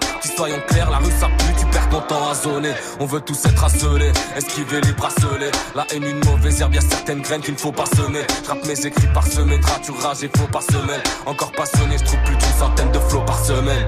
[0.90, 2.74] La rue ça pue, tu perds ton temps à zoner.
[3.00, 5.52] On veut tous être asselés, esquiver les bracelets.
[5.76, 8.22] La haine, une mauvaise herbe, y'a certaines graines qu'il ne faut pas semer.
[8.46, 11.02] J'rappe mes écrits par semaine, tu rage et faux par semaine.
[11.26, 13.88] Encore passionné, je trouve plus d'une centaine de flots par semaine.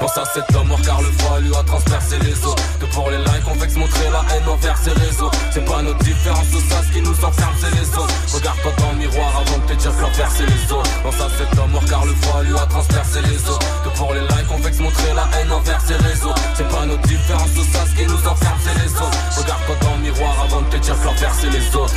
[0.00, 3.18] Pense à cet homme car le froid lui a transpercé les os Que pour les
[3.18, 6.80] likes on vexe montrer la haine envers ses réseaux C'est pas notre différence ou ça
[6.86, 8.14] ce qui nous enferme c'est les autres.
[8.32, 11.02] Regarde-toi dans le miroir avant de te dire que l'enfer c'est les autres.
[11.02, 13.58] Pense à cet homme mort car le froid lui a transpercé les os.
[13.82, 16.34] Que pour les likes on vexe montrer la haine envers ses réseaux.
[16.54, 19.18] C'est pas notre différence ou ça ce qui nous enferme c'est les autres.
[19.36, 21.94] Regarde-toi dans le miroir avant de te dire que l'enfer c'est les autres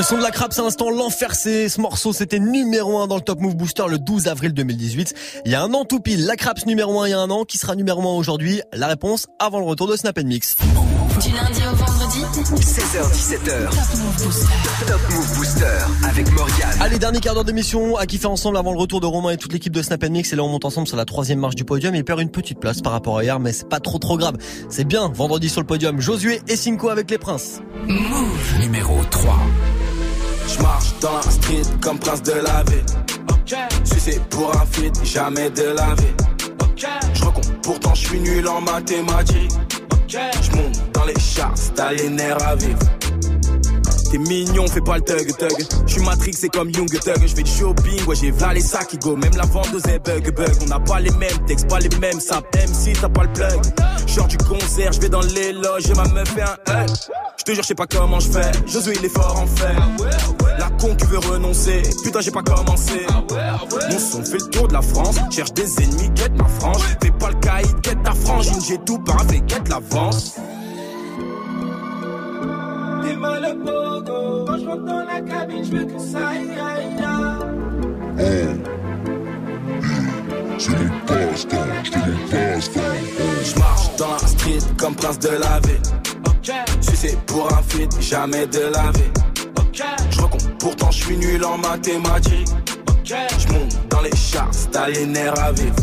[0.00, 3.16] Le son de la crabe, c'est instant l'enfer, c'est ce morceau, c'était numéro 1 dans
[3.16, 5.14] le Top Move Booster le 12 avril 2018.
[5.44, 7.28] Il y a un an tout pile, la crabe numéro 1 il y a un
[7.28, 8.62] an, qui sera numéro 1 aujourd'hui?
[8.72, 10.56] La réponse avant le retour de Snap Mix.
[11.20, 12.20] Du lundi au vendredi
[12.62, 13.68] 16h17h.
[13.68, 14.46] Top Move Booster.
[14.86, 15.78] Top Move Booster
[16.08, 16.80] avec Morgane.
[16.80, 19.52] Allez, dernier quart d'heure d'émission à kiffer ensemble avant le retour de Romain et toute
[19.52, 20.32] l'équipe de Snap Mix.
[20.32, 21.94] Et là, on monte ensemble sur la troisième marche du podium.
[21.94, 24.36] Il perd une petite place par rapport à hier, mais c'est pas trop trop grave.
[24.70, 26.00] C'est bien, vendredi sur le podium.
[26.00, 27.60] Josué et Cinco avec les princes.
[27.86, 29.36] Move numéro 3.
[30.60, 32.84] Je marche dans la street comme prince de la ville.
[33.98, 36.14] c'est pour un feat, jamais de la vie.
[37.14, 39.52] Je recompte, pourtant je suis nul en mathématiques.
[40.06, 42.78] Je monte dans les charts, t'as les nerfs à vivre.
[44.10, 45.66] T'es mignon, fais pas le thug thug.
[45.86, 47.26] J'suis Matrix, c'est comme Young Thug.
[47.26, 49.14] J'fais du shopping, ouais j'ai v'là les sacs qui go.
[49.14, 50.50] Même la vendeuse est bug bug.
[50.62, 53.32] On n'a pas les mêmes textes, pas les mêmes ça Même si t'as pas le
[53.32, 53.60] plug.
[54.08, 56.90] Genre du concert, j'vais dans les loges et ma meuf fait un hug.
[57.38, 58.50] J'te jure, j'sais pas comment j'fais.
[58.66, 59.80] Josué il est fort en fer.
[60.58, 61.82] La con qui veut renoncer.
[62.02, 63.06] Putain, j'ai pas commencé.
[63.90, 65.16] Mon son fait le tour de la France.
[65.30, 66.82] Cherche des ennemis, quête ma frange.
[67.00, 68.60] Fais pas le caïd, quête ta frangine.
[68.66, 70.34] J'ai tout paraffé, quête l'avance.
[73.02, 74.44] T'es mal au pogo.
[74.46, 78.60] Quand je rentre dans la cabine, je veux que ça aille, aille, aille.
[80.58, 82.80] C'est mon passe-temps, c'est mon passe-temps.
[83.42, 85.82] Je marche dans la street comme prince de la ville.
[86.80, 89.10] Si c'est pour un feat, jamais de la vie.
[90.10, 92.48] Je recompte, pourtant je suis nul en mathématiques.
[93.04, 95.74] Je monte dans les charts, t'as les nerfs à vivre.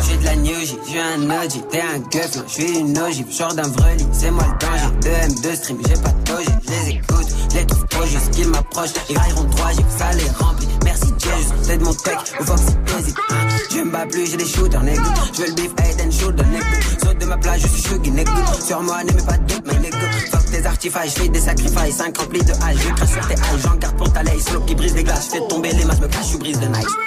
[0.00, 3.54] J'suis de la new J, j'suis un OG, t'es un gueuf, j'suis une ogive, genre
[3.54, 4.90] d'un vrai c'est moi le danger.
[5.02, 8.90] 2 M2 stream, j'ai pas de toge, j'les écoute, j'les trouve trop juste qu'ils m'approchent,
[9.08, 10.68] ils railleront droit, j'ai ça les remplit.
[10.84, 11.30] Merci Dieu,
[11.62, 13.16] c'est de mon tech, ou Foxy hésite.
[13.30, 13.34] Hein.
[13.70, 15.02] Je me bats plus, j'ai des shooters, nigga.
[15.34, 16.66] J'veux le beef, head and shoulder, nigga.
[17.02, 18.32] Saute de ma plage, je suis shuggy, nigga.
[18.64, 19.96] Sur moi, n'aimez pas de doute, my nigga.
[20.30, 23.62] Fuck tes artifices, j'fais des sacrifices, 5 remplis de hache, je crache sur tes haches,
[23.64, 26.08] j'en garde pour ta laisse, slow qui brise les glaces, j'fais tomber les masses, me
[26.08, 27.05] cache, je brise de nice.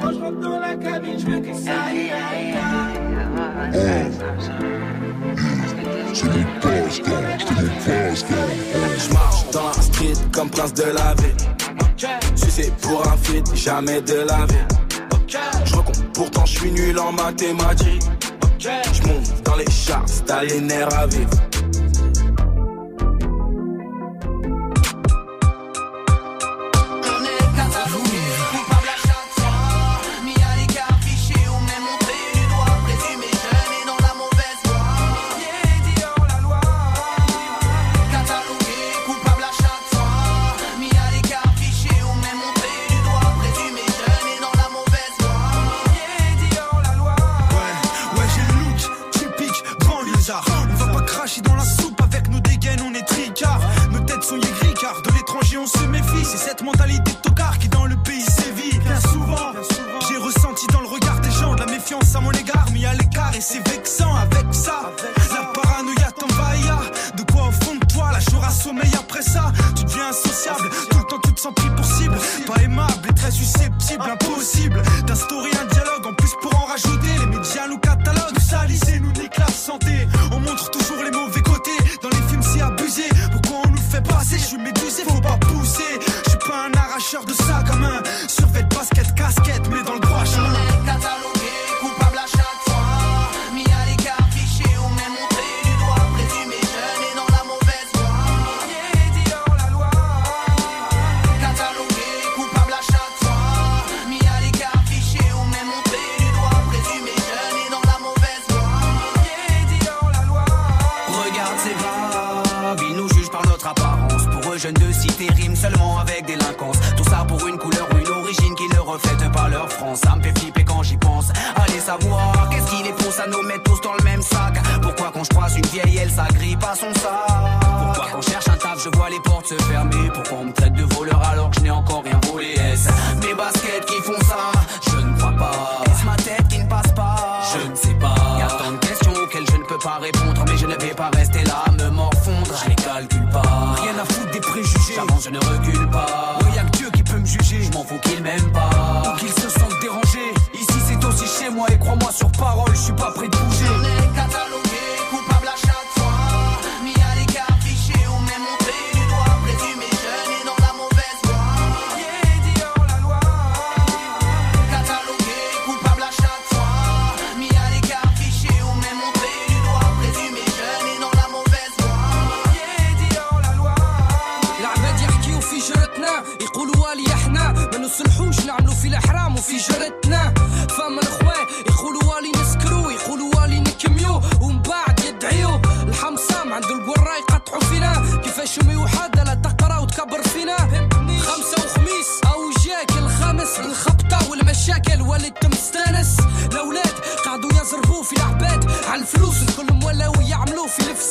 [0.00, 2.12] Quand je rentre dans la cabine, je veux que ça aille,
[8.98, 11.36] Je marche dans la street comme prince de la ville.
[12.34, 14.66] Sucé pour un feat, jamais de la ville.
[15.64, 18.02] Je recompte, pourtant je suis nul en mathématiques.
[18.58, 21.30] Je monte dans les chars, t'as les nerfs à vivre.
[56.68, 57.07] mentalité.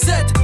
[0.08, 0.36] Set.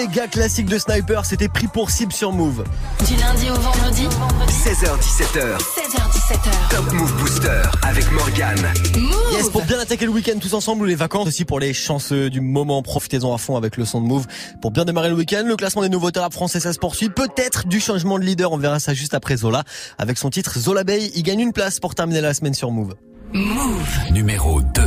[0.00, 2.64] méga classique de Sniper, c'était pris pour cible sur Move.
[3.06, 4.04] Du lundi au vendredi,
[4.48, 5.58] 16h17h.
[5.58, 6.70] 16h17h.
[6.70, 8.62] Top Move Booster avec Morgane.
[8.96, 9.32] Move.
[9.32, 12.30] Yes, pour bien attaquer le week-end tous ensemble ou les vacances aussi pour les chanceux
[12.30, 12.82] du moment.
[12.82, 14.26] Profitez-en à fond avec le son de Move.
[14.62, 17.10] Pour bien démarrer le week-end, le classement des nouveautés rap français, ça se poursuit.
[17.10, 19.64] Peut-être du changement de leader, on verra ça juste après Zola.
[19.98, 22.94] Avec son titre Zola Bay, il gagne une place pour terminer la semaine sur Move.
[23.34, 24.12] Move.
[24.12, 24.82] Numéro 2.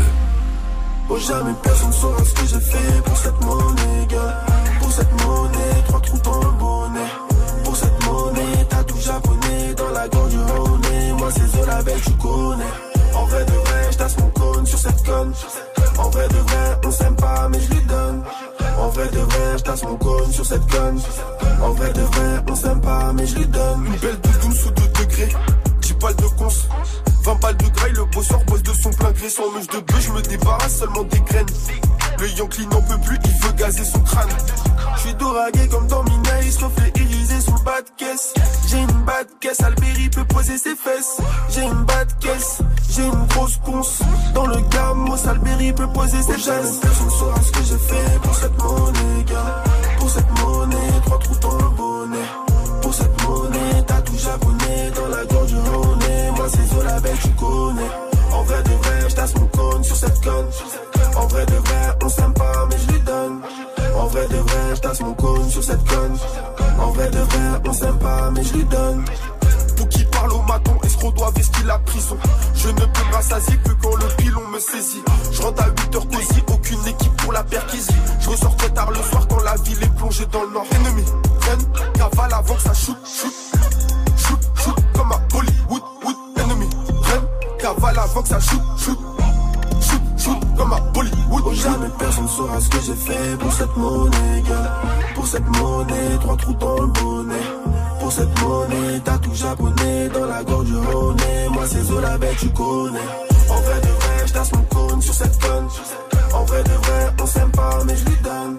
[1.09, 3.93] Oh, jamais personne saura ce que j'ai fait pour cette monnaie.
[4.94, 7.10] Pour cette monnaie, trois coups dans le bonnet.
[7.64, 10.82] Pour cette monnaie, t'as tout japonais dans la gorge du Rhône.
[11.18, 12.74] Moi, c'est Zola Belle, tu connais.
[13.16, 15.34] En vrai de vrai, j'tasse mon cône sur cette conne.
[15.98, 18.24] En vrai de vrai, on s'aime pas, mais je lui donne.
[18.78, 21.02] En vrai de vrai, j'tasse mon cône sur cette conne.
[21.64, 23.86] En vrai de vrai, on s'aime pas, mais je lui donne.
[23.88, 25.36] Une belle douce, douce sous 2 degrés
[26.04, 29.30] balles de 20 balles de graille, le beau soir bosse de son plein gré.
[29.30, 31.47] Sans mouche de bœuf, je me débarrasse seulement des graines.
[32.20, 34.28] Le Yankee n'en peut plus, il veut gazer son crâne.
[34.97, 38.34] Je suis doragué comme dans Mina, il se refait iriser sous le bas de caisse.
[38.68, 41.22] J'ai une bas de caisse, Alberi peut poser ses fesses.
[41.49, 43.99] J'ai une bas de caisse, j'ai une grosse conce.
[44.34, 46.80] Dans le gamos, Alberi peut poser ses fesses.
[46.82, 49.64] Personne saura ce que j'ai fait pour cette monnaie, gars.
[49.99, 52.28] Pour cette monnaie, trois trous dans le bonnet.
[52.82, 55.56] Pour cette monnaie, t'as tout japonais dans la gorge du
[57.21, 57.89] tu connais.
[58.34, 60.47] En vrai de vrai, j'tasse mon cône sur cette conne.
[61.15, 63.41] En vrai de vrai, on s'aime pas, mais je lui donne.
[63.95, 66.17] En vrai de vrai, j'tasse mon cône sur cette conne.
[66.79, 69.05] En vrai de vrai, on s'aime pas, mais je lui donne.
[69.77, 72.17] Pour qui parle au maton, escroc doit vestir la prison.
[72.55, 75.03] Je ne peux me rassasier que quand le pilon me saisit.
[75.31, 77.95] Je rentre à 8h cosy, aucune équipe pour la perquisition.
[78.19, 80.65] Je ressors très tard le soir quand la ville est plongée dans le nord.
[80.71, 81.03] Ennemi,
[81.39, 82.73] prenne, cavale avant que ça.
[82.73, 83.34] Shoot, shoot,
[87.84, 88.99] cavale avant que ça shoot, shoot.
[89.81, 91.53] Shoot, shoot, comme à Bollywood.
[91.53, 94.81] Jamais personne saura ce que j'ai fait pour cette monnaie, gars.
[95.15, 97.45] Pour cette monnaie, trois trous dans le bonnet.
[97.99, 101.17] Pour cette monnaie, t'as tout japonais dans la gorge du Rhône.
[101.51, 102.99] Moi, c'est Zola, bête, tu connais.
[103.49, 105.67] En vrai de vrai, j'tasse mon cône sur cette conne.
[106.34, 108.57] En vrai de vrai, on s'aime pas, mais je lui donne.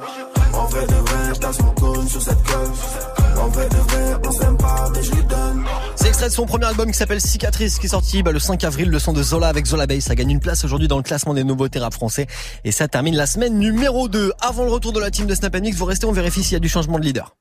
[5.96, 8.64] C'est extrait de son premier album qui s'appelle Cicatrice qui est sorti bah, le 5
[8.64, 8.88] avril.
[8.88, 10.00] Le son de Zola avec Zola Bay.
[10.00, 12.26] Ça gagne une place aujourd'hui dans le classement des nouveautés rap français.
[12.64, 14.32] Et ça termine la semaine numéro 2.
[14.40, 16.56] Avant le retour de la team de Snap Mix, vous restez, on vérifie s'il y
[16.56, 17.34] a du changement de leader.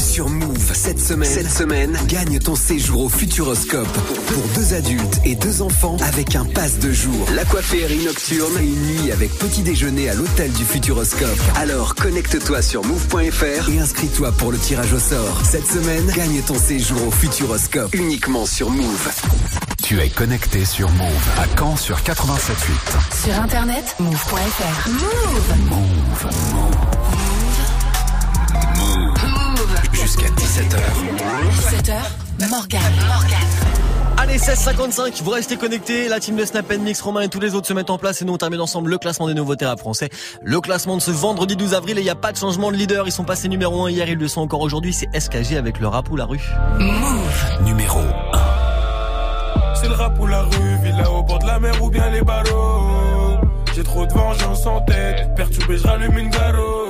[0.00, 3.88] Sur Move, cette semaine, cette semaine, gagne ton séjour au Futuroscope
[4.26, 7.26] pour deux adultes et deux enfants avec un pass de jour.
[7.34, 11.38] L'aquaférie nocturne et une nuit avec petit déjeuner à l'hôtel du Futuroscope.
[11.56, 15.42] Alors connecte-toi sur move.fr et inscris-toi pour le tirage au sort.
[15.44, 19.08] Cette semaine, gagne ton séjour au Futuroscope uniquement sur Move.
[19.82, 23.24] Tu es connecté sur Move à Caen sur 87.8.
[23.24, 24.88] Sur internet, move.fr.
[25.70, 26.97] Move.
[30.08, 30.78] Jusqu'à 17h.
[31.50, 32.80] 17h, Morgan.
[33.06, 33.38] Morgan.
[34.16, 36.08] Allez, 16h55, vous restez connectés.
[36.08, 38.24] La team de Snap Mix, Romain et tous les autres se mettent en place et
[38.24, 40.08] nous on termine ensemble le classement des nouveautés rap français.
[40.42, 42.76] Le classement de ce vendredi 12 avril et il n'y a pas de changement de
[42.76, 43.06] leader.
[43.06, 44.94] Ils sont passés numéro 1 hier, ils le sont encore aujourd'hui.
[44.94, 46.40] C'est SKG avec le rap ou la rue.
[46.78, 47.64] Move.
[47.64, 48.04] Numéro 1.
[49.74, 52.22] C'est le rap ou la rue, villa au bord de la mer ou bien les
[52.22, 53.36] barreaux.
[53.74, 56.87] J'ai trop de vengeance en tête, perturbé, je rallume une garo.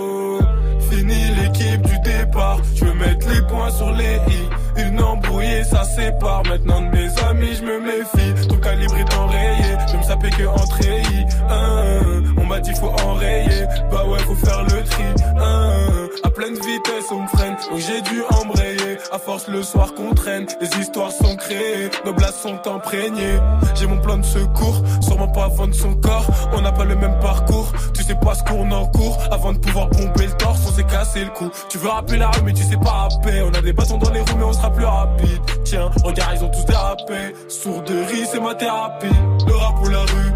[0.91, 4.87] Fini l'équipe du départ, je veux mettre les points sur les i.
[4.87, 6.43] Une embrouillée, ça sépare.
[6.45, 8.49] Maintenant de mes amis, je me méfie.
[8.49, 11.27] Ton calibre est enrayé, je me sapais que en treillis.
[11.51, 15.05] Hein, on m'a dit faut enrayer, bah ouais, faut faire le tri.
[15.39, 18.99] Hein, à pleine vitesse, on me freine, donc j'ai dû embrayer.
[19.13, 23.39] À force, le soir qu'on traîne, les histoires sont créées, nos blagues sont imprégnées.
[23.75, 26.27] J'ai mon plan de secours, sûrement pas vendre son corps.
[26.53, 29.19] On n'a pas le même parcours, tu sais pas ce qu'on encourt.
[29.31, 31.51] Avant de pouvoir pomper le torse, on s'est cassé le cou.
[31.69, 33.43] Tu veux rappeler la rue, mais tu sais pas rapper.
[33.43, 35.41] On a des bâtons dans les roues, mais on sera plus rapide.
[35.65, 37.35] Tiens, regarde, ils ont tous dérapé.
[37.49, 39.07] Sourderie, c'est ma thérapie.
[39.47, 40.33] Le rap ou la rue,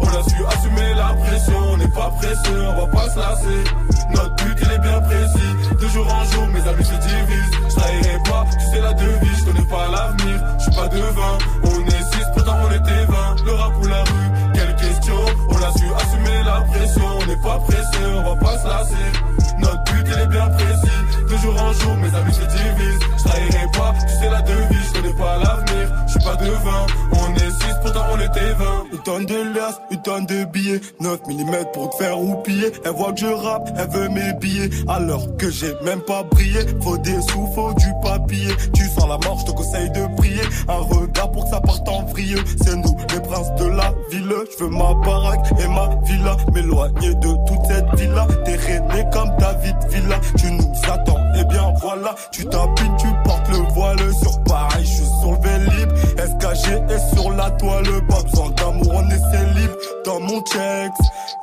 [0.00, 1.58] On a su assumer la pression.
[1.72, 3.64] On n'est pas pressé, on va pas se lasser.
[4.14, 5.76] Notre but, il est bien précis.
[5.80, 7.50] De jour en jour, mes amis se divisent.
[7.68, 9.38] Je trahirai pas, tu sais la devise.
[9.38, 11.38] Je connais pas l'avenir, je suis pas devin.
[11.64, 13.44] On est six, pourtant on était 20.
[13.44, 15.18] Le rap ou la rue, quelle question.
[15.48, 17.04] On a su assumer la pression.
[17.20, 19.08] On n'est pas pressé, on va pas se lasser.
[19.58, 20.97] Notre but, il est bien précis.
[21.42, 23.08] Jour en jour, mes amis se divisent.
[23.24, 24.78] Je pas, tu sais la devise.
[24.88, 26.86] Je connais pas l'avenir, je suis pas devin.
[27.12, 28.84] On est six, pourtant on était 20.
[28.92, 30.80] Une tonne de liasses, une tonne de billets.
[31.00, 32.72] 9 mm pour te faire roupiller.
[32.84, 34.70] Elle voit que je rappe, elle veut mes billets.
[34.88, 36.60] Alors que j'ai même pas brillé.
[36.82, 38.54] Faut des sous, faut du papier.
[38.74, 40.42] Tu sens la mort, je te conseille de prier.
[40.68, 42.36] Un regard pour que ça parte en vrille.
[42.64, 44.34] C'est nous, les princes de la ville.
[44.58, 46.36] Je veux ma baraque et ma villa.
[46.52, 48.26] M'éloigner de toute cette villa.
[48.44, 50.20] T'es rené comme David Villa.
[50.36, 54.86] Tu nous attends, et bien voilà Tu tapines, tu portes le voile Sur Paris, je
[54.86, 57.84] suis sur le Vélib SKG est sur la toile.
[58.08, 59.70] Pas besoin d'amour, on est célib
[60.04, 60.92] Dans mon checks,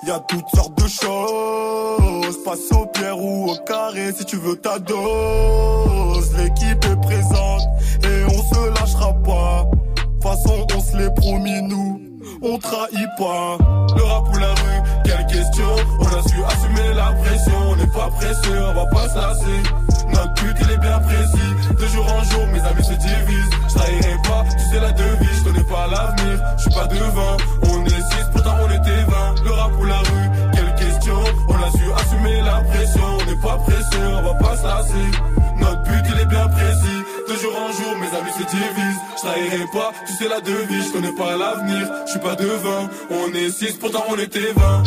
[0.05, 2.43] y a toutes sortes de choses.
[2.43, 6.35] Passe au pierre ou au carré Si tu veux ta dose.
[6.37, 7.63] L'équipe est présente
[8.03, 9.65] Et on se lâchera pas.
[9.95, 13.57] De toute façon on se l'est promis nous on trahit pas.
[13.95, 15.69] Le rap ou la rue, quelle question
[15.99, 17.53] On a su assumer la pression.
[17.69, 19.63] On n'est pas pressé, on va pas se lasser.
[20.09, 21.75] Notre but il est bien précis.
[21.79, 23.49] De jour en jour mes amis se divisent.
[23.69, 25.39] Je trahirai pas, tu sais la devise.
[25.39, 27.37] Je connais pas l'avenir, je suis pas devin.
[27.63, 31.55] On est six, pourtant on était 20 Le rap ou la rue, quelle question On
[31.55, 33.03] a su assumer la pression.
[33.19, 35.11] On n'est pas pressé, on va pas se lasser.
[35.59, 36.94] Notre but il est bien précis
[37.27, 40.87] De jour en jour mes amis se divisent Je trahirai pas, tu sais la devise,
[40.87, 44.83] je connais pas l'avenir, je suis pas devin, on est 6 pourtant on était 20.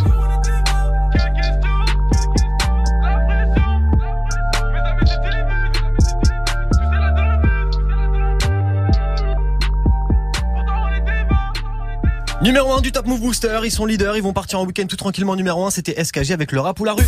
[12.40, 14.96] Numéro 1 du Top Move Booster, ils sont leaders, ils vont partir en week-end tout
[14.96, 15.34] tranquillement.
[15.34, 17.06] Numéro 1, c'était SKG avec le rap ou la rue.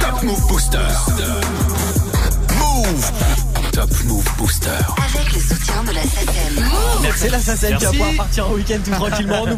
[0.00, 0.78] Top Move Booster.
[2.56, 3.39] Move.
[3.80, 4.68] Top Move Booster.
[4.68, 6.64] Avec le soutien de la SACEM.
[7.00, 9.44] Merci la SACEM qui va pouvoir partir en week-end tout tranquillement.